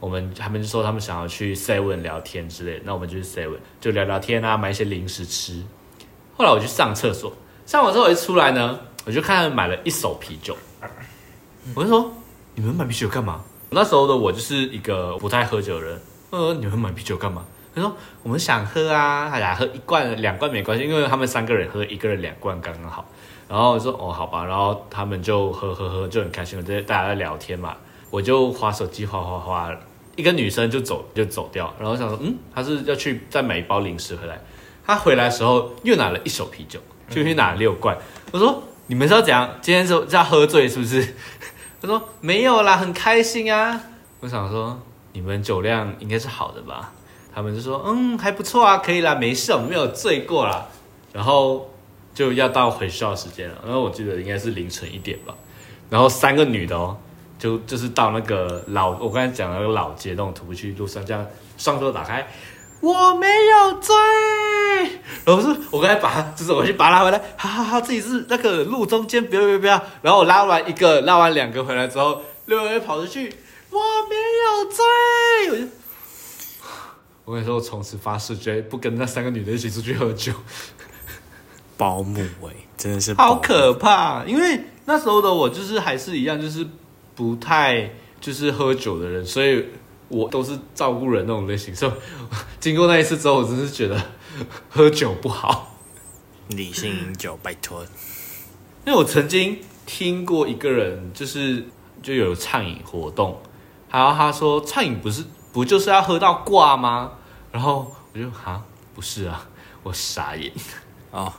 [0.00, 5.62] 我们他们就说他们想要去 Seven 聊天之类，那我们就去 Seven 就聊聊天啊，买一些零食吃。
[6.36, 7.32] 后来我去上厕所，
[7.66, 10.56] 上完之后一出来呢，我就看他们买了一手啤酒。
[11.74, 12.10] 我就说
[12.56, 16.00] ：“你们买啤酒干嘛？”那时候的我就是一个不太喝酒的人。
[16.30, 17.44] 呃，你们买啤酒干嘛？
[17.74, 23.06] 他说：“我们想喝啊，哎呀，喝一罐、两罐没关系，因为他们三个人喝一个人两罐刚刚好。”
[23.46, 26.58] 然后我说：“哦，好吧。”然后他们就喝喝喝，就很开心。
[26.58, 27.76] 我在大家在聊天嘛，
[28.10, 29.70] 我就划手机，划划划，
[30.20, 31.74] 一个女生就走就走掉。
[31.80, 34.38] 然后想说：“嗯，她是要去再买一包零食回来。”
[34.86, 36.78] 她回来的时候又拿了一手啤酒，
[37.08, 37.96] 就去拿了六罐。
[38.30, 39.48] 我说：“你们是要怎样？
[39.60, 41.14] 今天是要喝醉是不是？”
[41.80, 43.80] 他说：“没有啦，很开心啊。”
[44.20, 44.78] 我想说
[45.12, 46.92] ：“你们酒量应该是好的吧？”
[47.32, 50.66] 他们就说：“嗯，还不错啊，可以啦，没事，我们没有醉过啦。”
[51.12, 51.70] 然后
[52.12, 55.34] 就要到回校时间了，然后我记得应该是凌晨一点吧。
[55.88, 56.96] 然后三个女的哦，
[57.40, 61.26] 就就是到那个老我刚才讲那个老街那种徒步区路上，这样
[61.56, 62.28] 双手打开，
[62.80, 63.96] 我没有醉。
[65.24, 69.82] 然后是我刚才把，就是我去把他拉回来，哈哈哈，自己是那个路中间，不要不要不要。
[70.02, 73.34] 然后我拉完一个，拉完两个回来之后，六位跑出去，
[73.70, 75.72] 我没有醉，我就。
[77.24, 80.32] 我跟你说，我从此发誓，绝对不跟那三个女的一起出去喝酒。
[81.76, 84.24] 保姆哎，真的是好可怕！
[84.26, 86.66] 因为那时候的我就是还是一样，就是
[87.20, 89.62] 不太就是喝酒的人，所以
[90.08, 91.72] 我都是照顾人那种类型。
[91.76, 91.92] 所以
[92.58, 94.02] 经过那一次之后，我真是觉得
[94.70, 95.76] 喝酒不好，
[96.48, 97.82] 理性饮酒，拜托。
[98.86, 101.62] 因为我曾经听过一个人，就是
[102.02, 103.38] 就有畅饮活动，
[103.90, 107.12] 然后他说畅饮不是不就是要喝到挂吗？
[107.52, 109.46] 然后我就哈不是啊，
[109.82, 110.50] 我傻眼
[111.10, 111.30] 哦。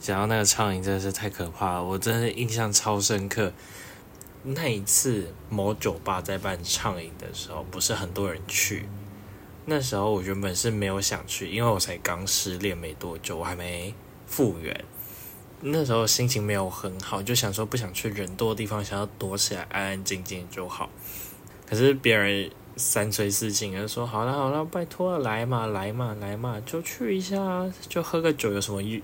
[0.00, 3.52] 讲到那个畅饮真的是太可怕了，我真的印象超深刻。
[4.42, 8.88] 那一次某酒吧在办畅饮的时候，不是很多人去。
[9.66, 13.94] 那时候我原本是没有想去，因为我才刚失恋没多久，我还没
[14.26, 14.84] 复原。
[15.60, 20.90] 那时候心情没有很好，就想说不想去人多的地方，想要躲起来安安静静就好。
[21.68, 22.50] 可是别人。
[22.74, 28.98] 三催四请，就说好了好了，拜托，来嘛来嘛来嘛，就去一下，就喝个酒，有什么也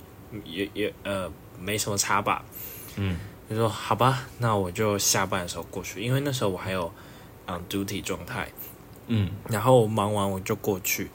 [0.47, 2.43] 也也呃没什么差吧。
[2.97, 6.93] 嗯，就说好吧，那我就下班的时候过去，因为那时候我还有
[7.47, 8.51] on duty 状态。
[9.07, 11.11] 嗯，然后忙完我就过去。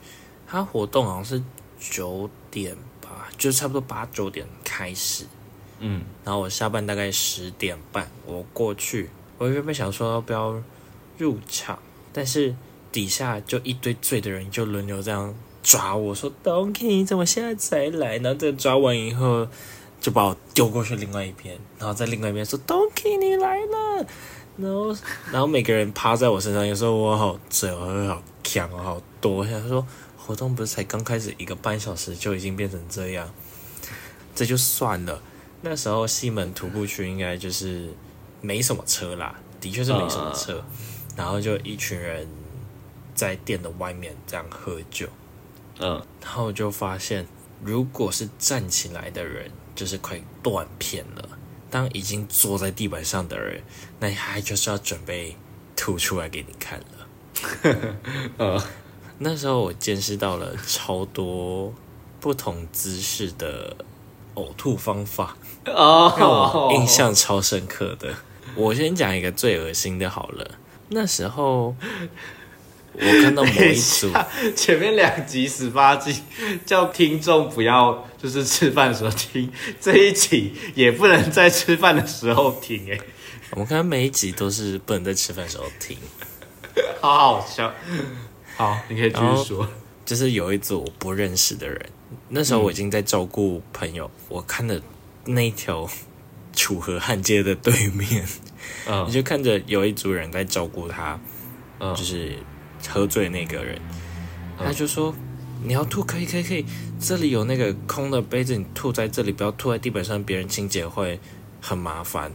[0.46, 1.42] 他活动好像是
[1.78, 5.26] 九点吧，就差不多八九点开始。
[5.78, 10.60] 嗯，然后我下班大概十点半，我过去，我原本想说要不要
[11.18, 11.78] 入场。
[12.12, 12.54] 但是
[12.90, 19.48] 底下就一堆醉的人就轮流这样抓我说：“Donkey，你怎么现在才来？”然后这抓完以后，
[20.04, 24.06] 就把我丢过去另外一边，然后在另外一边说：“Donkey，你来了。”
[24.58, 24.94] 然后，
[25.32, 29.46] 然后每个人趴在我身上，有时候我好醉，我好强，我好多。
[29.46, 33.32] 他说：“活动不是才刚开始一个半小时就已经变成这样，
[34.34, 35.22] 这就算了。”
[35.64, 37.88] 那时候西门徒步区应该就是
[38.42, 40.62] 没什么车啦，的确是没什么车。
[41.16, 42.28] 然后就一群人
[43.14, 45.08] 在店的外面这样喝酒，
[45.78, 47.26] 嗯，然后就发现，
[47.62, 51.22] 如果是站起来的人，就是快断片了；
[51.70, 53.62] 当已经坐在地板上的人，
[54.00, 55.36] 那还就是要准备
[55.74, 56.86] 吐出来给你看了。
[58.38, 58.62] 呃，
[59.18, 61.72] 那时候我见识到了超多
[62.20, 63.76] 不同姿势的
[64.34, 68.14] 呕吐方法，让哦我印象超深刻的。
[68.56, 70.58] 我先讲一个最恶心的好了。
[70.90, 71.74] 那时候
[72.94, 74.10] 我看到某一组，
[74.54, 76.22] 前面两集十八集
[76.64, 82.98] 叫听众不要就是吃饭的时候听，这一集也不能在吃饭的时候听，哎，
[83.50, 85.96] 我们看到每一集都是不能在吃饭的时候听。
[87.00, 87.72] 好好笑。
[88.56, 89.68] 好，你可以继续说。
[90.04, 91.80] 就是有一组我不认识的人，
[92.28, 94.80] 那时候我已经在照顾朋友，我看的
[95.24, 95.88] 那一条
[96.54, 98.24] 楚河汉街的对面，
[98.86, 101.18] 嗯你就看着有一组人在照顾他，
[101.80, 102.36] 嗯就是
[102.88, 103.76] 喝醉那个人，
[104.58, 105.14] 嗯他就说
[105.62, 106.64] 你要吐可以可以可以，
[107.00, 111.18] 这里有那个空的杯子，你吐在这里，不要吐在地板上，别人清洁会
[111.60, 112.32] 很麻烦。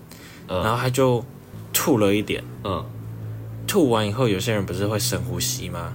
[0.47, 1.23] 嗯然后他就
[1.71, 2.83] 吐了一点，嗯
[3.67, 5.93] 吐完以后，有些人不是会深呼吸吗？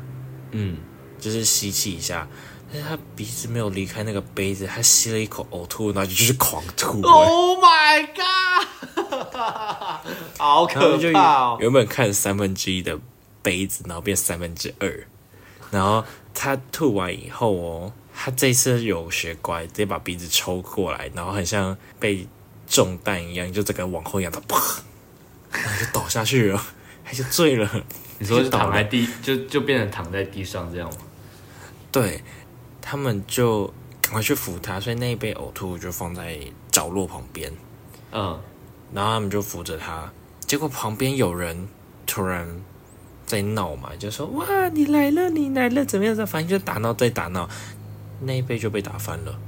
[0.52, 0.76] 嗯，
[1.18, 2.28] 就是吸气一下，
[2.72, 7.08] 但是他鼻子没有离开那个杯子，他吸了一口呕吐，然后就就是狂吐、欸。
[7.08, 8.24] Oh my god！
[10.38, 11.56] 好可怕哦！
[11.60, 12.96] 原本看三分之一的
[13.44, 15.06] 杯子，然后变三分之二，
[15.70, 16.02] 然后
[16.34, 22.26] 他吐完以后哦，他这次有学乖，直接把鼻子抽过来，然后很像被
[22.66, 24.58] 中弹一样，就整个往后仰，他啪，
[25.52, 26.66] 然后就倒下去了，
[27.04, 27.70] 他就醉了。
[28.18, 30.96] 你说是躺在地，就就变成躺在地上这样吗？
[31.92, 32.22] 对
[32.80, 33.66] 他们就
[34.00, 36.38] 赶快去扶他，所以那一杯呕吐就放在
[36.70, 37.52] 角落旁边。
[38.12, 38.40] 嗯，
[38.92, 40.10] 然后他们就扶着他，
[40.46, 41.68] 结果旁边有人
[42.06, 42.48] 突然
[43.26, 47.48] 在闹嘛，就说：“哇，你来了，你来了，怎么样？”反正就打闹，再打闹，
[48.20, 49.38] 那一杯就被打翻了。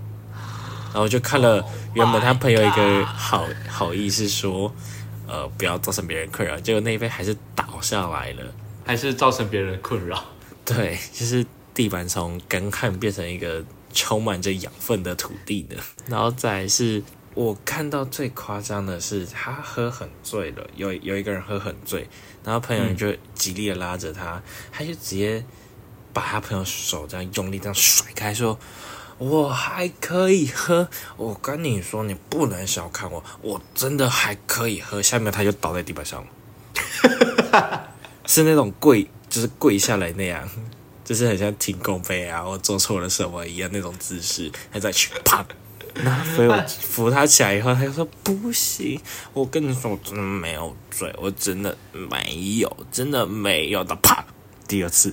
[0.93, 1.63] 然后就看了
[1.93, 4.73] 原本他朋友一个好好意是说，
[5.27, 8.43] 呃，不要造成别人困扰，结果那一杯还是倒下来了。
[8.87, 10.25] 还是造成别人困扰。
[10.65, 13.63] 对，就是地板从干旱变成一个
[13.93, 15.77] 充满着养分的土地呢。
[16.07, 17.03] 然后再是
[17.37, 22.09] 我看到最夸张的是，他喝很醉了，有有一个人喝很醉，
[22.43, 25.45] 然后朋友就极力的拉着他，他就直接
[26.13, 28.59] 把他朋友手这样用力这样甩开，说。
[29.19, 35.01] 我还可以喝，我跟你说，你不能小看我，我真的还可以喝。
[35.01, 37.89] 下面他就倒在地板上了，
[38.27, 40.47] 是那种跪，就是跪下来那样，
[41.03, 45.43] 就是很像停工杯啊，我做错了什么一样那种姿势，他在去啪，
[46.05, 49.01] 然后所以我扶他起来以后，他就说不行，
[49.33, 54.25] 我跟你说，我真的没有醉，我真的没有，真的没有的，啪，
[54.69, 55.13] 第二次，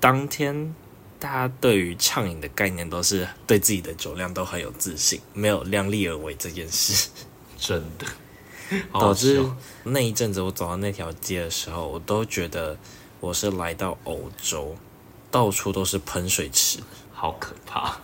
[0.00, 0.74] 当天。
[1.20, 7.08] 大家对于畅饮的概念都是对自己的酒量都很有自信，没有量力而为这件事。
[7.56, 8.06] 真的，
[8.92, 9.42] 导致
[9.84, 12.76] 那一阵子我走到那条街的时候，我都觉得
[13.20, 14.76] 我是来到欧洲，
[15.30, 16.80] 到处都是喷水池。
[17.10, 17.96] 好可怕。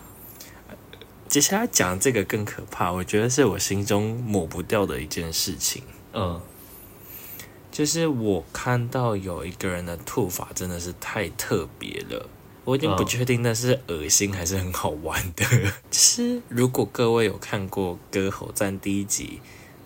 [1.31, 6.41] 接下来讲这个更可怕，我觉得是我心中抹不掉的一件事情，嗯，
[7.71, 12.27] 就是我看到有一个人的吐法真的是太特别了。
[12.65, 15.45] 我已经不嗯确定那是恶心还是很好玩的。
[15.89, 19.39] 就是如果各位有看过《歌喉战》第一集，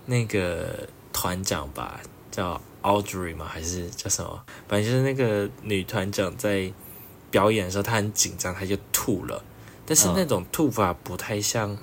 [0.07, 3.45] 那个团长吧，叫 Audrey 吗？
[3.47, 4.43] 还是叫什么？
[4.67, 6.73] 反正就是那个女团长在
[7.29, 9.43] 表演的时候，她很紧张，她就吐了。
[9.85, 11.77] 但是嗯那种吐法不太像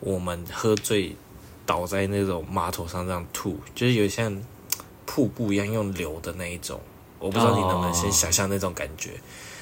[0.00, 1.14] 我们喝醉
[1.64, 4.42] 倒在那种马桶上这样吐，就是有像
[5.04, 6.80] 瀑布一样用流的那一种。
[7.18, 9.10] 我不知道你能不能先想象那种感觉。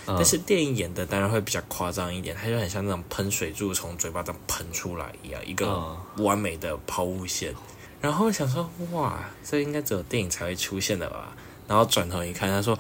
[0.07, 7.55] 嗯但是电影演的当然会比较夸张一点，它就很像那种喷水柱从嘴巴上喷出来一样，一个嗯完美的抛物线。
[8.03, 11.35] 然后想说，哇，这应该只有电影才会出现的吧？
[11.67, 12.79] 然后转头一看，他说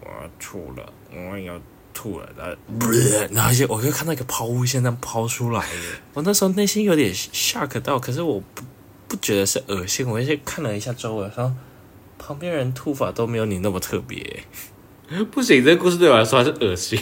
[0.00, 1.60] 我要吐了，我要
[1.92, 2.56] 吐了，然后，
[3.32, 5.74] 然后就我就看到一个抛物线这样抛出来耶。
[6.14, 8.62] 我那时候内心有点 shock 到，可是我不
[9.08, 11.54] 不觉得是恶心，我就看了一下周围，说
[12.18, 14.44] 旁边人吐法都没有你那么特别。
[15.32, 16.98] 不行，这个故事对我来说还是恶心，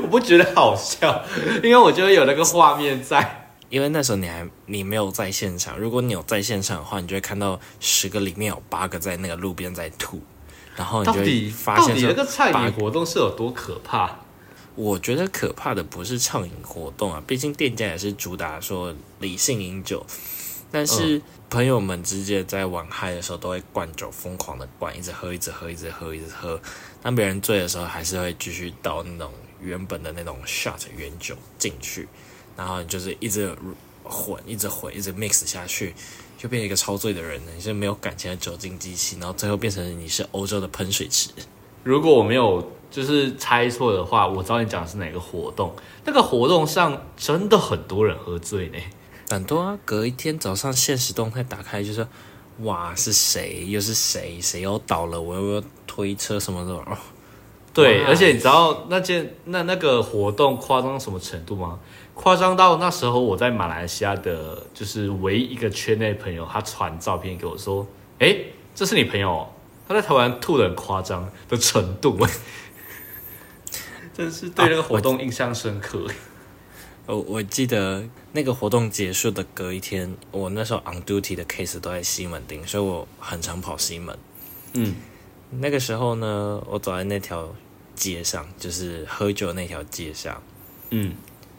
[0.00, 1.24] 我不觉得好笑，
[1.62, 3.40] 因为我觉得有那个画面在。
[3.70, 10.22] 因为那时候你还你没有在现场，如果你有在现场的话，你就会看到十个里面有八个在那个路边在吐，
[10.76, 14.18] 然后你就会发现说到底那个畅八饮活动是有多可怕？
[14.74, 20.04] 我觉得可怕的不是畅饮活动啊，毕竟店家也是主打说理性饮酒，
[20.72, 26.60] 但是朋友们之间在玩嗨的时候都会灌酒，疯狂的灌，一直喝，一直喝，一直喝，一直喝。
[27.00, 32.08] 当别人醉的时候，还是会继续倒那种原本的那种 shot 原酒进去，
[32.56, 33.54] 然后就是一直
[34.02, 35.94] 混，一直混，一直 mix 下去，
[36.44, 37.52] 就变成一个超醉的人了。
[37.56, 41.30] 你是没有感情的酒精机器，然后最后变成你是欧洲的喷水池。
[41.82, 45.74] 如果我没有就是猜错的话，我知道你讲的是哪个活动。
[46.04, 48.78] 那个活动上真的很多人喝醉呢。
[49.30, 52.06] 很多啊，隔一天早上现实动态打开就是，
[52.58, 53.64] 哇，是谁？
[53.66, 54.38] 又是谁？
[54.38, 55.18] 谁又倒了？
[55.18, 56.98] 我又要推车什么的哦。
[57.72, 61.80] 对，而且你知道那件那那个活动夸张到什么程度吗？
[62.14, 67.86] 夸张到那时候我在马来西亚的，就是唯一一个圈内朋友，他传照片给我说
[68.20, 68.36] ：“哎、
[68.74, 69.48] 这是你朋友、哦？
[69.86, 72.16] 他在台湾吐的很夸张的程度，
[74.16, 76.06] 真是对那个活动印象深刻。
[77.06, 78.02] 我我记得
[78.32, 84.16] 那个活动结束的隔一天，我那时候 on duty 的 case 都在西门町，所以我很常跑西门。
[84.72, 84.94] 嗯，
[85.50, 87.54] 那个时候呢，我走在那条
[87.94, 90.42] 街上，就是喝酒那条街上，
[90.88, 91.12] 嗯，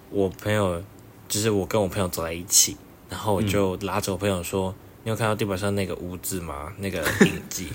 [0.10, 0.82] 我朋友
[1.28, 2.78] 就是我跟我朋友走在一起，
[3.10, 6.72] 然后我就拉着我朋友说：“你有看到地板上那个污渍吗？
[6.78, 7.70] 那个印记，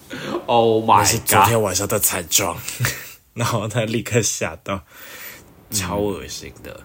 [0.46, 1.26] Oh 那 my god！
[1.26, 2.56] 昨天晚上的彩妆。
[3.34, 4.82] ”然后他立刻吓到，
[5.70, 6.80] 超恶心的。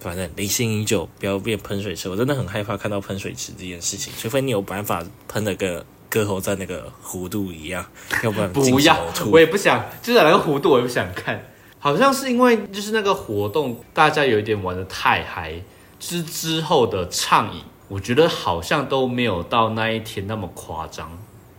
[0.00, 7.84] 反正离心饮酒不要变喷水池，我真的很害怕看到喷水池这件事情，除非你有办法喷的跟割喉在那个弧度一样，
[8.22, 8.96] 要不然不要
[9.30, 11.42] 我也不想，就是那个弧度我也不想看。
[11.86, 15.54] 好像是因为就是那个活动，大家有一点玩的太嗨，
[16.00, 21.08] 之之后的畅饮，我觉得好像都没有到那一天那么夸张。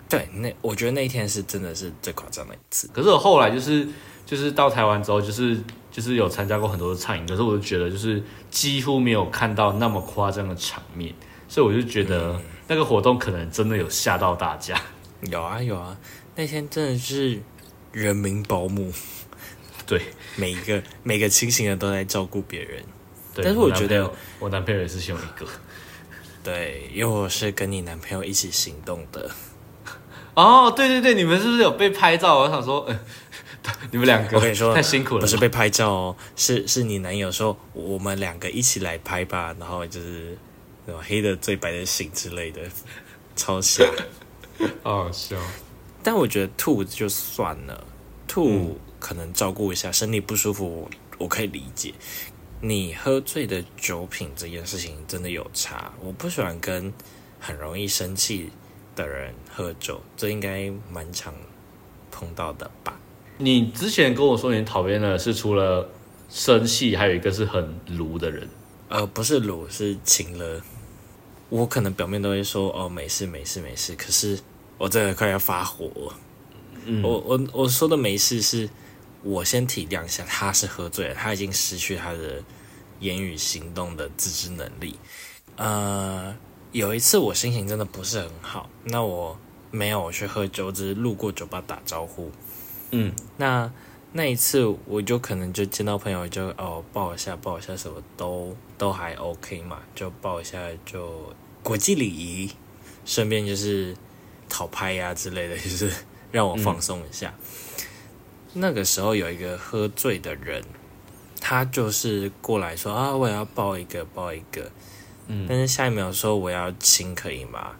[0.09, 2.89] 对，那我觉得那一天是真的是最夸张的一次。
[2.91, 3.87] 可是我后来就是
[4.25, 5.57] 就是到台湾之后，就是
[5.89, 8.21] 就是有参加过很多的畅饮，可是我就觉得就是
[8.51, 11.15] 几乎没有看到那么夸张的场面，
[11.47, 14.77] 所以我就觉得那个活动可能真的有吓到大家。
[15.31, 15.95] 有啊有啊，
[16.35, 17.41] 那天真的是
[17.93, 18.91] 人民保姆，
[19.87, 20.01] 对
[20.35, 22.83] 每一个每个清醒的都在照顾别人。
[23.33, 25.47] 对，但是我觉得男我男朋友也是其中一个。
[26.43, 29.31] 对，因为我是跟你男朋友一起行动的。
[30.33, 32.39] 哦，对对对，你们是不是有被拍照？
[32.39, 32.99] 我想说，呃、
[33.91, 40.37] 你们两个，我跟你说太辛苦了，不是被拍照哦，是是你男友说我们两个一起来拍吧，然后就是
[40.85, 42.61] 什么黑的最白的醒之类的，
[43.35, 43.83] 超瞎。
[44.83, 45.35] 好好笑。
[46.03, 47.83] 但我觉得吐就算了，
[48.27, 50.89] 吐可能照顾一下身体不舒服，我
[51.19, 51.93] 我可以理解。
[52.59, 56.91] 你喝醉的酒品这件事情真的有差，我不喜欢跟
[57.39, 58.49] 很容易生气
[58.95, 61.33] 的人喝酒，这应该蛮常
[62.11, 62.99] 碰到的吧？
[63.37, 65.87] 你之前跟我说你讨厌的是除了
[66.29, 68.49] 生气，还有一个是很鲁的人。
[68.89, 70.61] 呃，不是鲁，是情了。
[71.49, 74.39] 我可能表面都会说哦没事没事没事，可是
[74.77, 76.19] 我真的快要发火了。
[76.85, 78.67] 嗯，我我我说的没事是，
[79.27, 82.41] 我先体谅一下，他是喝醉了，他已经失去他的
[83.01, 84.97] 言语行动的自制能力。
[85.57, 86.33] 呃，
[86.71, 89.37] 有一次我心情真的不是很好，那我
[89.69, 92.31] 没有去喝酒，只是路过酒吧打招呼。
[92.91, 93.69] 嗯，那
[94.13, 102.49] 那一次我就可能就见到朋友就哦抱一下抱一下什么都都还 OK 嘛，就抱一下就国际礼仪，
[103.03, 103.93] 顺便就是
[104.47, 105.91] 讨拍呀、之类的，就是
[106.31, 107.33] 让我放松一下。
[108.59, 110.63] 那个时候有一个喝醉的人，
[111.39, 114.71] 他就是过来说啊我也要抱一个抱一个，
[115.27, 117.71] 嗯但是下一秒说我要亲可以吗？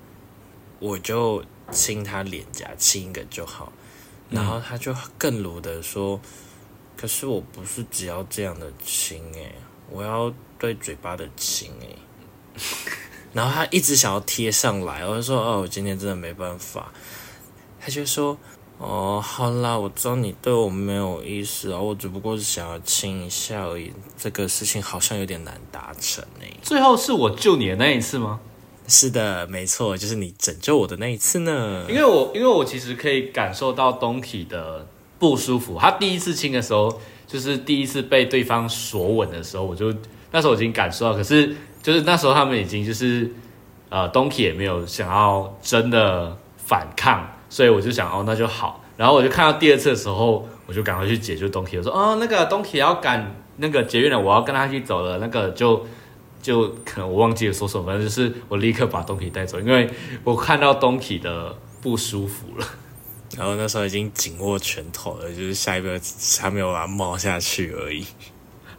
[0.80, 3.71] 我就亲他脸颊亲一个就好。
[4.30, 6.19] 然后他就更鲁的说
[6.97, 9.55] ：“可是我不是只要这样的亲诶、
[9.89, 11.95] 我要对嘴巴的亲诶、
[13.32, 16.91] 然后他一直想要贴上来，我就说：“哦，我今天真的没办法。”
[17.80, 18.38] 他就说
[18.80, 23.91] ：“哦，好啦，我知道你对我没有意思啊，我只不过是想要亲一下而已。
[24.17, 28.39] 这个事情好像有点难达成诶、最后是我救你的那一次吗？
[28.88, 31.86] 是的，没错，就是你拯救我的那一次呢。
[31.89, 34.88] 因为我因为我其实可以感受到东体的
[35.19, 35.78] 不舒服。
[35.80, 39.93] 他第一次亲的时候，就是第一次被对方锁吻的时候，我就
[40.32, 43.30] 那时候已经感受到，可是就是那时候他们已经就是
[43.89, 48.83] 呃东体也没有想要真的反抗，所以我就想哦那就好。
[48.95, 55.85] 然后我就看到第二次的时候，我就赶快去解救东体，我说哦那个东体要赶那个捷运了，我要跟他一起走了，那个就。
[56.39, 59.89] 就可能我忘记了说什么，反正就是我立刻把东体带走，因为
[60.23, 62.65] 我看到东体的不舒服了。
[63.35, 65.99] 然后那时候已经紧握拳头了，就是下一个
[66.39, 68.05] 还没有把它冒下去而已。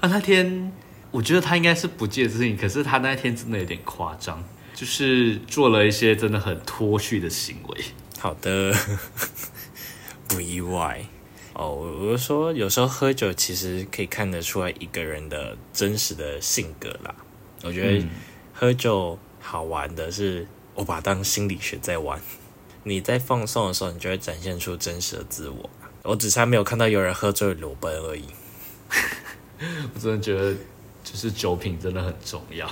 [0.00, 0.72] 啊，那天
[1.10, 4.42] 我觉得他应该是不介意事情，可是他那天真的有点夸张，
[4.72, 7.84] 就是做了一些真的很脱序的行为。
[8.18, 8.74] 好的，
[10.28, 11.04] 不意外。
[11.54, 17.14] 哦，我我就说有时候喝酒其实可以看得出来一个人的真实的性格啦。
[17.62, 18.08] 我觉得嗯
[18.52, 22.20] 喝酒好玩的是，我把它当心理学在玩。
[22.84, 25.68] 你在放松的时候，你就会展现出真实的自我。
[26.02, 28.24] 我只是还没有看到有人喝醉裸奔而已。
[29.94, 30.54] 我真的觉得，
[31.04, 32.66] 就是酒品真的很重要。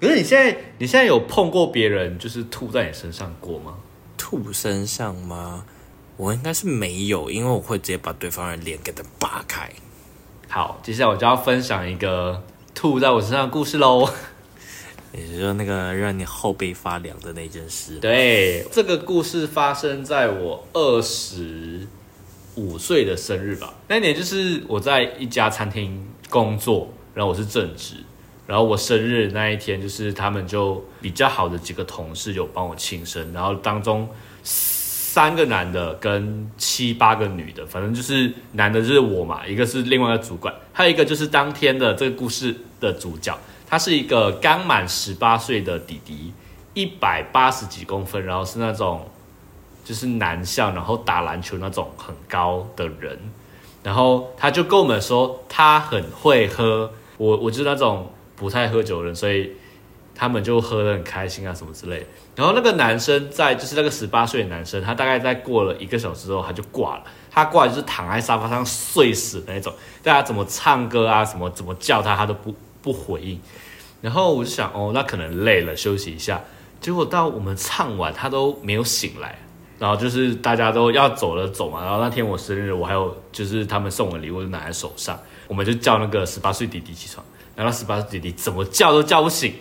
[0.00, 3.76] 可是你现在你现在有碰过别人就是吐在你身上过吗？
[4.32, 5.62] 吐身上吗？
[6.16, 9.70] 我应该是没有，因为我会直接把对方的脸给它扒开。
[10.48, 12.42] 好，接下来我就要分享一个
[12.74, 14.08] 吐在我身上的故事喽。
[15.12, 17.98] 也就是说，那个让你后背发凉的那件事。
[17.98, 21.86] 对，这个故事发生在我二十
[22.54, 23.74] 五岁的生日吧。
[23.86, 27.96] 那年就是我在一家餐厅工作，然后我是正职，
[28.46, 34.08] 然后我生日那一天，就是他们就比较好的几个同事有帮我庆生，然后当中
[34.42, 43.38] 三个男的跟七八个女的，反正就是男的就是我嘛，一个是另外一个主管，还有一个就是当天的这个故事的主角。
[43.68, 46.30] 他是一个刚满十八岁的弟弟，
[46.74, 49.08] 一百八十几公分，然后是那种
[49.82, 53.18] 就是男校，然后打篮球那种很高的人。
[53.82, 56.90] 然后他就跟我们说，他很会喝。
[57.16, 58.10] 我我就那种
[58.42, 59.52] 不太喝酒的人，所以
[60.12, 62.06] 他们就喝得很开心啊什么之类的。
[62.34, 67.04] 然后那个男生在就是那个十八岁的男生，他大概在过了一个小时之后他就挂了。
[67.30, 69.72] 他挂就是躺在沙发上睡死的那种，
[70.02, 73.40] 大家怎么唱歌啊什么怎么叫他，他都不不回应。
[74.02, 76.42] 然后我就想，哦，那可能累了，休息一下。
[76.80, 79.38] 结果到我们唱完，他都没有醒来。
[79.78, 81.82] 然后就是大家都要走了走嘛。
[81.82, 85.18] 然后那天我生日，我还有就是他们送我礼物就拿在手上，
[85.48, 87.24] 我们就叫那个十八岁弟弟起床。
[87.54, 89.54] 然后十八岁弟弟怎么叫都叫不醒。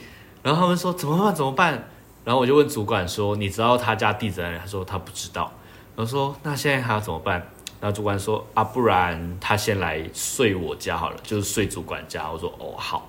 [0.43, 1.35] 然后他们说怎么办？
[1.35, 1.87] 怎么办？
[2.23, 5.51] 然后我就问主管说：“你知道他家地址在哪？”他说他不知道。
[5.95, 7.35] 然后说那现在还要怎么办？
[7.79, 12.29] 然后主管说啊，不然他先来睡我家好了，就是睡主管家。
[12.31, 13.07] 我说哦好。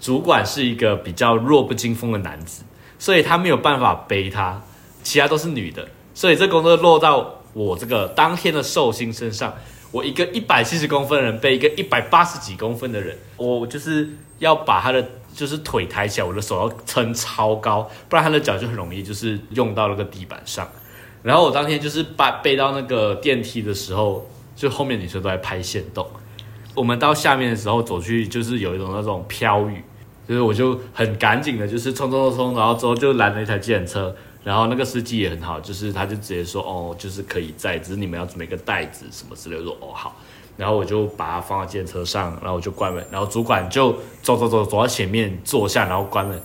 [0.00, 2.64] 主管是一个比较弱不禁风的男子，
[2.98, 4.60] 所以他没有办法背他，
[5.04, 9.54] 其他都是女的，所以这工作落到我这个当天的寿星身上。
[9.92, 20.66] 我一个一百七十公分的人被一个一百八十几公分的人，我就是要把他的就是腿抬起来，我的手要撑超高，不然他的脚就很容易就是用到那个地板上。
[21.22, 24.26] 然后我当天就是把背到那个电梯的时候，
[24.56, 26.04] 就后面女生都在拍线动。
[26.74, 29.84] 我们到下面的时候走去，就是有一种那种飘雨。
[30.26, 34.14] 就是我就很赶紧的，就是冲冲冲冲，然后之后就拦了一台计程车，
[34.44, 40.16] 然后那个司机也很好，就是他就直接说哦，就是可以载，只是你们要准备一个袋子什么之类的，说哦好，
[40.56, 46.42] 然后我就把它放到计程车上，然后我就关门，然后主管就走走走走到前面坐下，然后关门，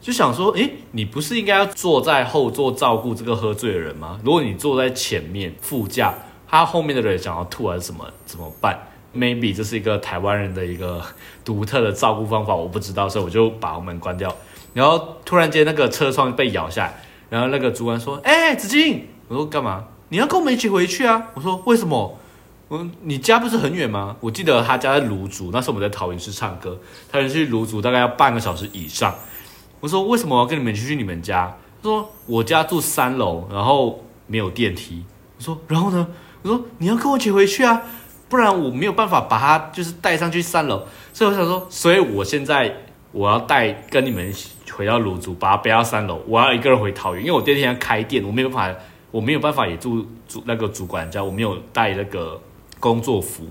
[0.00, 4.20] 就想说，诶，你不是应该要坐在后座照顾这个喝醉的人吗？
[4.24, 6.14] 如果你坐在前面副驾，
[6.48, 8.78] 他后面的人想要吐还是什么，怎么办
[9.12, 11.02] ？maybe 这是一个台湾人的一个
[11.44, 14.32] 独特的照顾方法，我不知道，所以我就把门关掉。
[14.72, 16.94] 然后突然间那个车窗被摇下来，
[17.30, 19.84] 然后那个主管说：“哎，子金，我说干嘛？
[20.10, 22.18] 你要跟我们一起回去啊？”我说：“为什么？
[22.68, 24.16] 我你家不是很远吗？
[24.20, 26.78] 我记得他家在芦竹，那时候我们在桃园市唱歌，
[27.10, 29.14] 他去芦竹大概要半个小时以上。
[29.80, 31.56] 我说：为什么我要跟你们去去你们家？
[31.82, 35.04] 他说：我家住三楼，然后没有电梯。
[35.38, 36.06] 我说：然后呢？
[36.42, 37.82] 我说：你要跟我一起回去啊。”
[38.30, 42.72] 不然我没有办法把他就是带上去三楼，所以我想说，所以我现在
[43.10, 44.50] 我要带跟你们一起
[44.80, 52.40] 回到卤煮，把他背到三楼，我要一个人回桃园，因为我第二天要开店，我没有办法，我没有办法也住住那个主管家，我没有带那个
[52.78, 53.46] 工作服，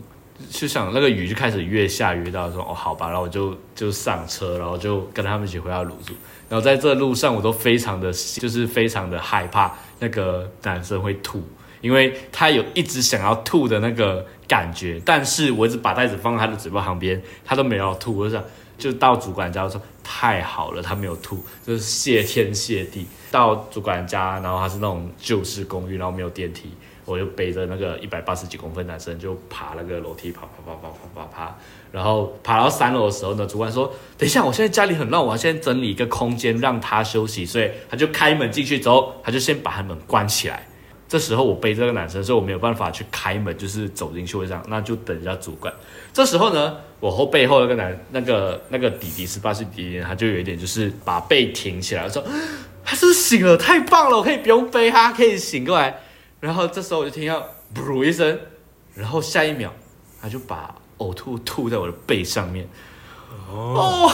[0.50, 6.16] 就想那个雨就开始越下越大，说哦好吧，然后我就就上车，然后就跟他们一起回到卤煮，
[6.50, 11.44] 然后在这路上我都非常的就是非常的害怕那个男生会吐。
[11.82, 18.18] 因为他有一直想要吐的那个感觉，但是我一直把袋子放在他的嘴巴旁边，他都没有吐。
[18.18, 18.44] 我就想，
[18.78, 19.82] 就到主管家说
[20.12, 23.06] 太好了，他没有吐，就是谢天谢地。
[23.30, 26.72] 到主管家，然后他是那种旧式公寓，然后没有电梯，
[27.06, 31.56] 我就背着那个一百八十几公分男生就爬那个楼梯，爬爬爬爬爬爬爬，
[31.92, 40.66] 然后爬到三楼的时候呢，主管说：“等一下，我现在家里很乱，我要先整理一个空间让他休息。”所以他就开门进去之后，他就先把他门关起来。
[41.08, 45.72] 这时候我背这个男生，所以我没有办法去开门，就是走进去会这样，那就等一下主管。
[46.14, 52.24] 这时候呢，我后背后那个男那个那个弟弟十八岁弟弟，他就有一点就是把背挺起来，说
[52.84, 56.00] 他是醒了，太棒了，我可以不用背他，可以醒过来。
[56.40, 58.40] 然后这时候我就听到噗一声，
[58.96, 59.74] 然后下一秒
[60.22, 62.68] 他就把呕吐吐在我的背上面。
[63.52, 64.12] 哦，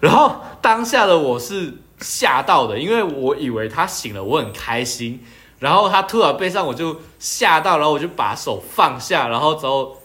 [0.00, 5.22] 然后当下的我是吓到的，因为我以为他醒了，我很开心。
[5.58, 9.99] 然后他吐到背上，我就吓到，然后我就把手放下，然后之后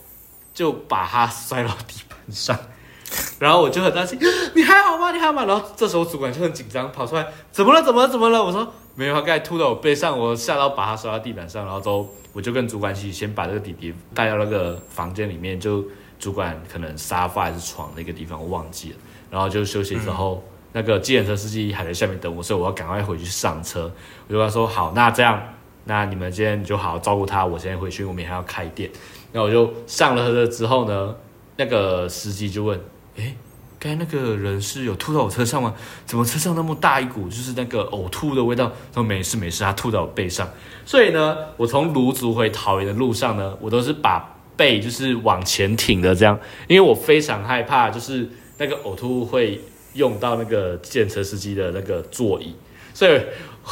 [0.56, 2.58] 就把他摔到地板上，
[3.38, 4.18] 然后我就很担心，
[4.56, 5.12] 你还好吗？
[5.12, 5.46] 你还好吗？
[5.46, 7.84] 然后这时候主管就很紧张，跑出来，怎么了？
[7.84, 8.08] 怎么了？
[8.08, 8.44] 怎么了？
[8.44, 15.84] 我说没有，他刚才吐到我背上，我吓到把他摔到地板上，然后之后我就跟主管一起先把这个弟弟带到那个房间里面，就
[16.18, 18.96] 主管可能沙发还是床那个地方我忘记了，
[19.30, 20.42] 然后就休息之后
[20.72, 23.92] 那个计程车司机还在下面等我，所以我要赶快回去上车。
[24.28, 25.42] 我就跟他说好，那这样，
[25.84, 28.90] 那你们今天就好好照顾他，我先回去，我明天还要开店。
[29.36, 31.14] 那我就上了车之后呢，
[31.58, 32.80] 那个司机就问，
[33.18, 33.36] 诶，
[33.78, 35.76] 刚才那个人是有吐到我车上吗？
[36.06, 38.72] 怎么车上那么大一股就是那个呕吐的味道？
[38.94, 40.50] 他说没事没事，他吐到我背上。
[40.86, 48.28] 所以呢，我从芦竹回桃园的路上呢，我都是把背就是往前挺的这样，因为我非常害怕就是
[48.58, 49.62] 那个呕吐会。
[49.96, 52.54] 用到那个建车司机的那个座椅，
[52.94, 53.18] 所以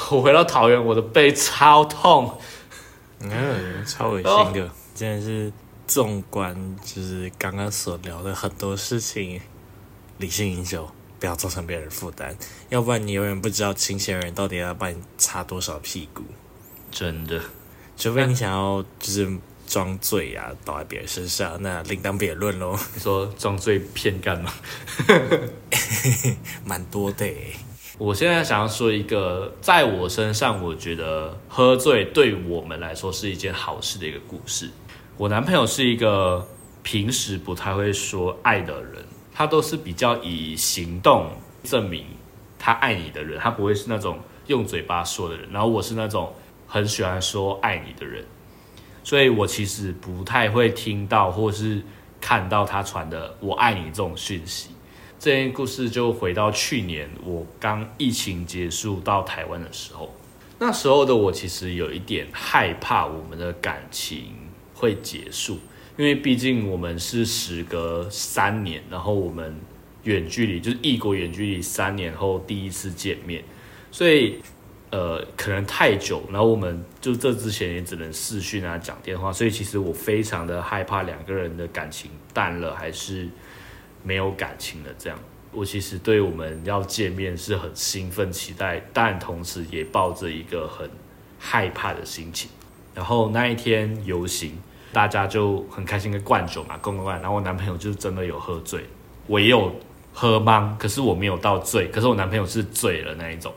[0.09, 2.37] 我回到桃园，我的背超痛，
[3.19, 5.51] 嗯，超恶心的，真的是
[5.87, 9.41] 纵观就是刚刚所聊的很多事情，
[10.17, 10.89] 理性饮酒，
[11.19, 12.35] 不要造成别人负担，
[12.69, 16.23] 要不然你永远不知道清醒人到底要帮你擦多少屁股，
[16.91, 17.41] 真的，
[17.97, 19.37] 除非你想要就是。
[19.65, 22.77] 装醉啊，倒在别人身上，那另当别论喽。
[22.93, 24.53] 你说装醉骗干嘛？
[26.63, 27.25] 蛮多的。
[27.97, 34.69] 我现在想要说一个，在我身上，我觉得喝醉对我们来说是一件好事的一个故事。
[35.15, 36.45] 我男朋友是一个
[36.81, 41.29] 平时不太会说爱的人，他都是比较以行动
[41.63, 42.03] 证明
[42.57, 45.47] 他爱你的人，他不会是那种用嘴巴说的人。
[45.51, 46.33] 然后我是那种
[46.67, 48.25] 很喜欢说爱你的人。
[49.03, 51.83] 所以我其实不太会听到或是
[52.19, 54.71] 看到他传的“我爱你”这种讯息。
[55.19, 60.11] 这件故事就回到去年我刚疫情结束到台湾的时候，
[60.57, 64.33] 那时候的我其实有一点害怕我们的感情
[64.83, 65.57] 会结束，
[65.95, 69.55] 因为毕竟我们是时隔三年，然后我们
[70.03, 73.41] 远距离就是异国远距离三年后第一次见面，
[73.91, 74.41] 所以。
[74.91, 83.27] 呃，可能太久，然后我们就这之前也只能视讯啊，讲电话，所以其实我非常的害怕两个人的感情淡了，还是
[84.03, 85.17] 没有感情的这样。
[85.51, 90.87] 我其实对我们要见面是很兴奋期待，但同时也抱着一个很
[91.39, 92.51] 害怕的心情。
[92.93, 94.55] 然后那一天游行，
[94.93, 97.19] 大家就很开心的灌酒嘛，灌灌灌。
[97.21, 98.85] 然后我男朋友就真的有喝醉，
[99.27, 99.75] 我也有
[100.13, 103.51] 喝吗，可是我没有到醉，可是我男朋友是醉了那一种。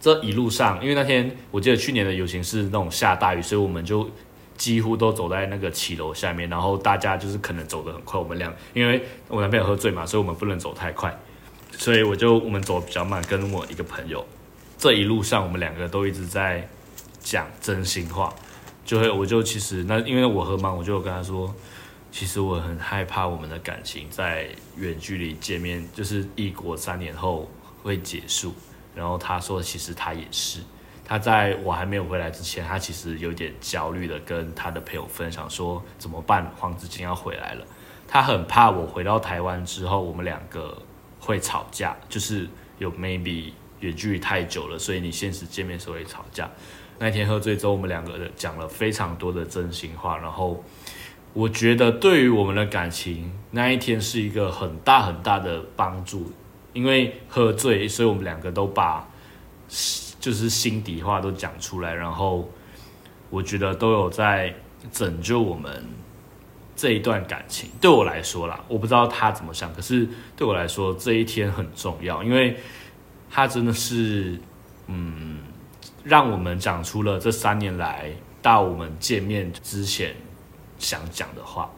[0.00, 4.08] 这一路上，因为那天我记得去年的游行是那种下大雨，所以我们就
[4.56, 8.18] 几乎都走在那个骑楼下面，然后大家就是可能走得很快。
[8.18, 11.12] 我们俩因为我男朋友喝醉嘛，所以我们不能走太快，
[11.72, 14.24] 所以我就我们走比较慢，跟我一个朋友。
[14.78, 16.68] 这一路上我们两个都一直在
[17.20, 18.32] 讲真心话，
[18.88, 21.54] 就会我就其实那因为我喝懵，我就跟他说，
[22.10, 27.50] 其实我很害怕我们的感情在远距离见面，就是异国三年后
[27.82, 28.54] 会结束。
[28.94, 30.60] 然后他说，其实他也是，
[31.04, 36.50] 他在我还没有回来之前，他其实有点焦虑的跟他的朋友分享说，怎么办？
[36.56, 37.66] 黄子晴要回来了，
[38.08, 40.80] 他很怕我回到台湾之后，我们两个
[41.20, 46.50] 会吵架，就是有 maybe 远距离太久了，所以你现实见面时候会吵架。
[46.98, 50.62] 那天喝醉之后，我们两个讲了非常多的真心话，然后
[51.32, 56.32] 我觉得对于我们的感情，那一天是一个很大很大的帮助。
[56.74, 59.08] 因为喝醉，所以我们两个都把
[60.20, 62.48] 就是心底话都讲出来，然后
[63.30, 64.54] 我觉得都有在
[64.92, 65.84] 拯救我们
[66.76, 67.68] 这一段感情。
[67.80, 72.56] 对我来说啦，我不知道他怎么想，可是对我来说这一天很重要，因为
[73.28, 74.38] 他真的是
[74.86, 75.38] 嗯，
[76.04, 80.14] 让我们讲出了这三年来到我们见面之前
[80.78, 81.70] 想讲的话，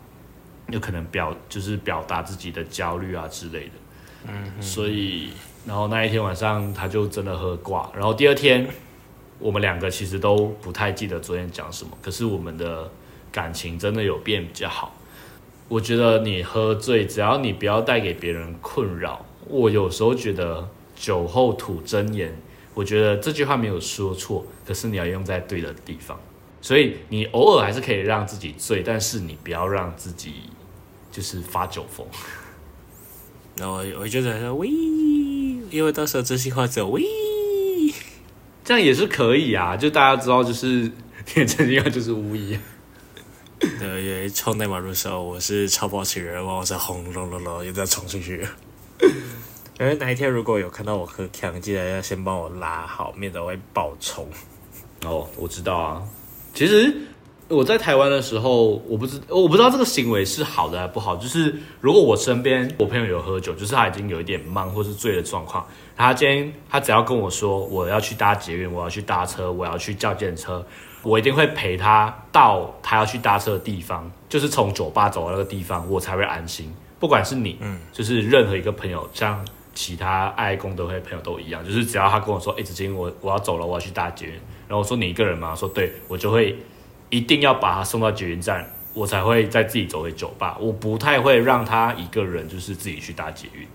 [0.69, 3.73] 有可能表就是表达自己的焦虑啊之类的。
[4.29, 5.33] 嗯，所以，
[5.67, 8.69] 然后那一天晚上他就真的喝挂，然后第二天
[9.39, 12.91] 我们两个其实都不太记得昨天讲什么，可是我们的
[13.33, 14.95] 感情真的有变比较好。
[15.69, 22.37] 我觉得你喝醉，只要你不要带给别人困扰，我有时候觉得酒后吐真言，
[22.81, 26.19] 我觉得这句话没有说错，可是你要用在对的地方。
[26.63, 30.33] 所以你偶尔还是可以让自己醉，但是你不要让自己
[31.13, 32.07] 就是发酒疯。
[33.57, 34.67] 然后我就在说喂，
[35.71, 37.03] 因为到时候真心话只有喂，
[38.65, 39.77] 这样也是可以啊。
[39.77, 40.91] 就大家知道，就是
[41.27, 42.59] 真心话就是无疑。
[43.59, 48.43] 对，因为冲内马入手，我是超暴起人，往往是轰隆隆隆又再冲出去。
[49.81, 54.29] 因为哪一天如果有看到我喝强，记得要先帮我拉好，免得会爆冲。
[55.05, 56.03] 哦，我知道啊，
[56.55, 56.95] 其实。
[57.49, 61.17] 我在台湾的时候，我不知我不知道这个行为是好的还是不好。
[61.17, 65.67] 就是如果我身边我朋友有喝酒，就是他已经有一点懵或是醉的状况，
[65.97, 70.65] 他今天他只要跟我说我要去搭捷运，我要去搭车，我要去叫电车，
[71.03, 76.73] 我一定会陪他到他要去搭车的地方，就是从酒吧走到那个地方，我才会安心。
[77.01, 85.55] 不管是你，嗯，就是任何一个朋友，像其他爱公德会朋友都一样，就是只要他跟我说，哎、子金，我我要走了，我要去搭捷运，然后我说你一个人吗？
[85.55, 86.59] 说对，我就会
[87.09, 90.57] 一定要把他送到捷运站，我才会再自己走回酒吧。
[90.61, 93.67] 我不太会让他一个人就是自己去搭捷运，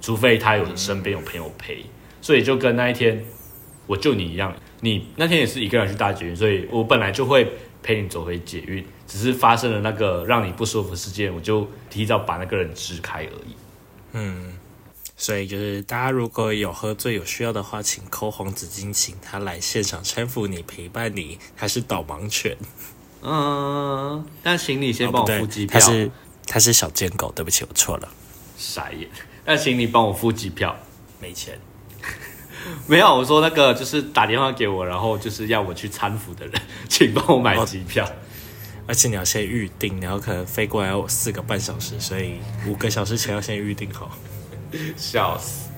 [0.00, 1.84] 除非他有身边有朋友陪。
[2.20, 3.24] 所以就跟那一天
[3.86, 7.46] 我救你一样，你那天也是一个人去搭捷运，所以我本来就会
[7.82, 13.56] 陪你走回捷运，只是发生了那个让你不舒服事件，我就提早把那个人支开而已。
[14.12, 14.56] 嗯，
[15.16, 21.38] 所以就是大家如果有喝醉有需要的话，请扣黄子金，请他来现场搀扶你、陪伴你。
[21.56, 22.56] 他是导盲犬，
[23.22, 26.10] 嗯，但请你先帮我付机票，他是
[26.46, 28.08] 他是小贱狗，对不起，我错了，
[28.56, 29.08] 傻眼。
[29.44, 30.76] 那请你帮我付机票。
[31.20, 31.56] 没钱。
[32.88, 38.08] 没有，我说那个就是打电话给我，然后就是要我去搀扶的人，请帮我买机票。
[38.86, 42.34] 而且你要先预定，然后可能飞过来要四个半小时，所以
[42.66, 44.10] 五个小时前要先预定好。
[44.96, 45.70] 笑死！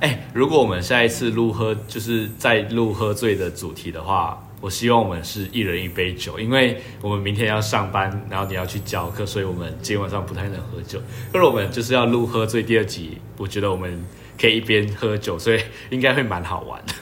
[0.00, 11.00] 哎、如果我们下一次录喝，就是在录喝醉的主题的话，我希望我们是一人一杯酒，因为我们明天要上班，然后你要去教课，所以我们今天晚上不太能喝酒。
[11.32, 14.04] 可是我们就是要录喝醉第二集，我觉得我们
[14.40, 15.60] 可以一边喝酒，所以
[15.90, 16.94] 应该会蛮好玩的。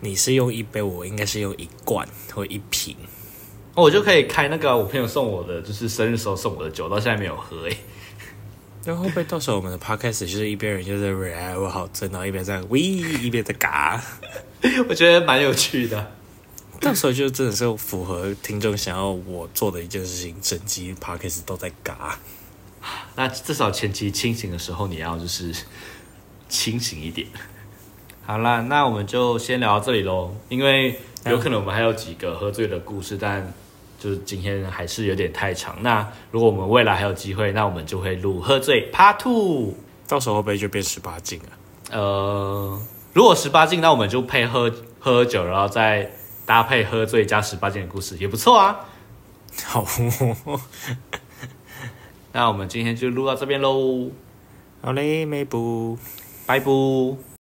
[0.00, 2.94] 你是用一杯，我应该是用一罐或一瓶。
[3.74, 7.76] 我就可以开那个我朋友送我的，就是生日时候送我的酒，到现在没有喝哎、
[8.86, 14.00] 然后会不会到时候我们的 podcast 就是一边人就是哎我好真，然后一边在喂，一边在嘎，
[14.88, 16.12] 我觉得蛮有趣的。
[16.80, 22.18] 到时候就真的是符合听众想要我做的一件事情，整集 podcast 都在嘎。
[23.16, 25.52] 那至少前期清醒的时候，你要就是
[26.48, 27.26] 清醒一点。
[28.24, 33.52] 好啦，那我们就先聊到这里喽，因为有可能我们还有几个喝醉的故事，但
[34.06, 35.76] 就是今天还是有点太长。
[35.82, 39.74] 那如果我们未来还有机会，那我们就会录喝醉 Part Two。
[40.06, 41.48] 到时候会不会就变十八禁了？
[41.90, 42.80] 呃，
[43.12, 46.08] 如果十八禁，那我们就配喝喝酒，然后再
[46.44, 48.78] 搭配喝醉加十八禁的故事，也不错啊。
[49.64, 49.84] 好，
[52.30, 54.10] 那我们今天就录到这边喽，
[54.82, 55.98] 好嘞，梅布。
[56.46, 57.35] 拜拜。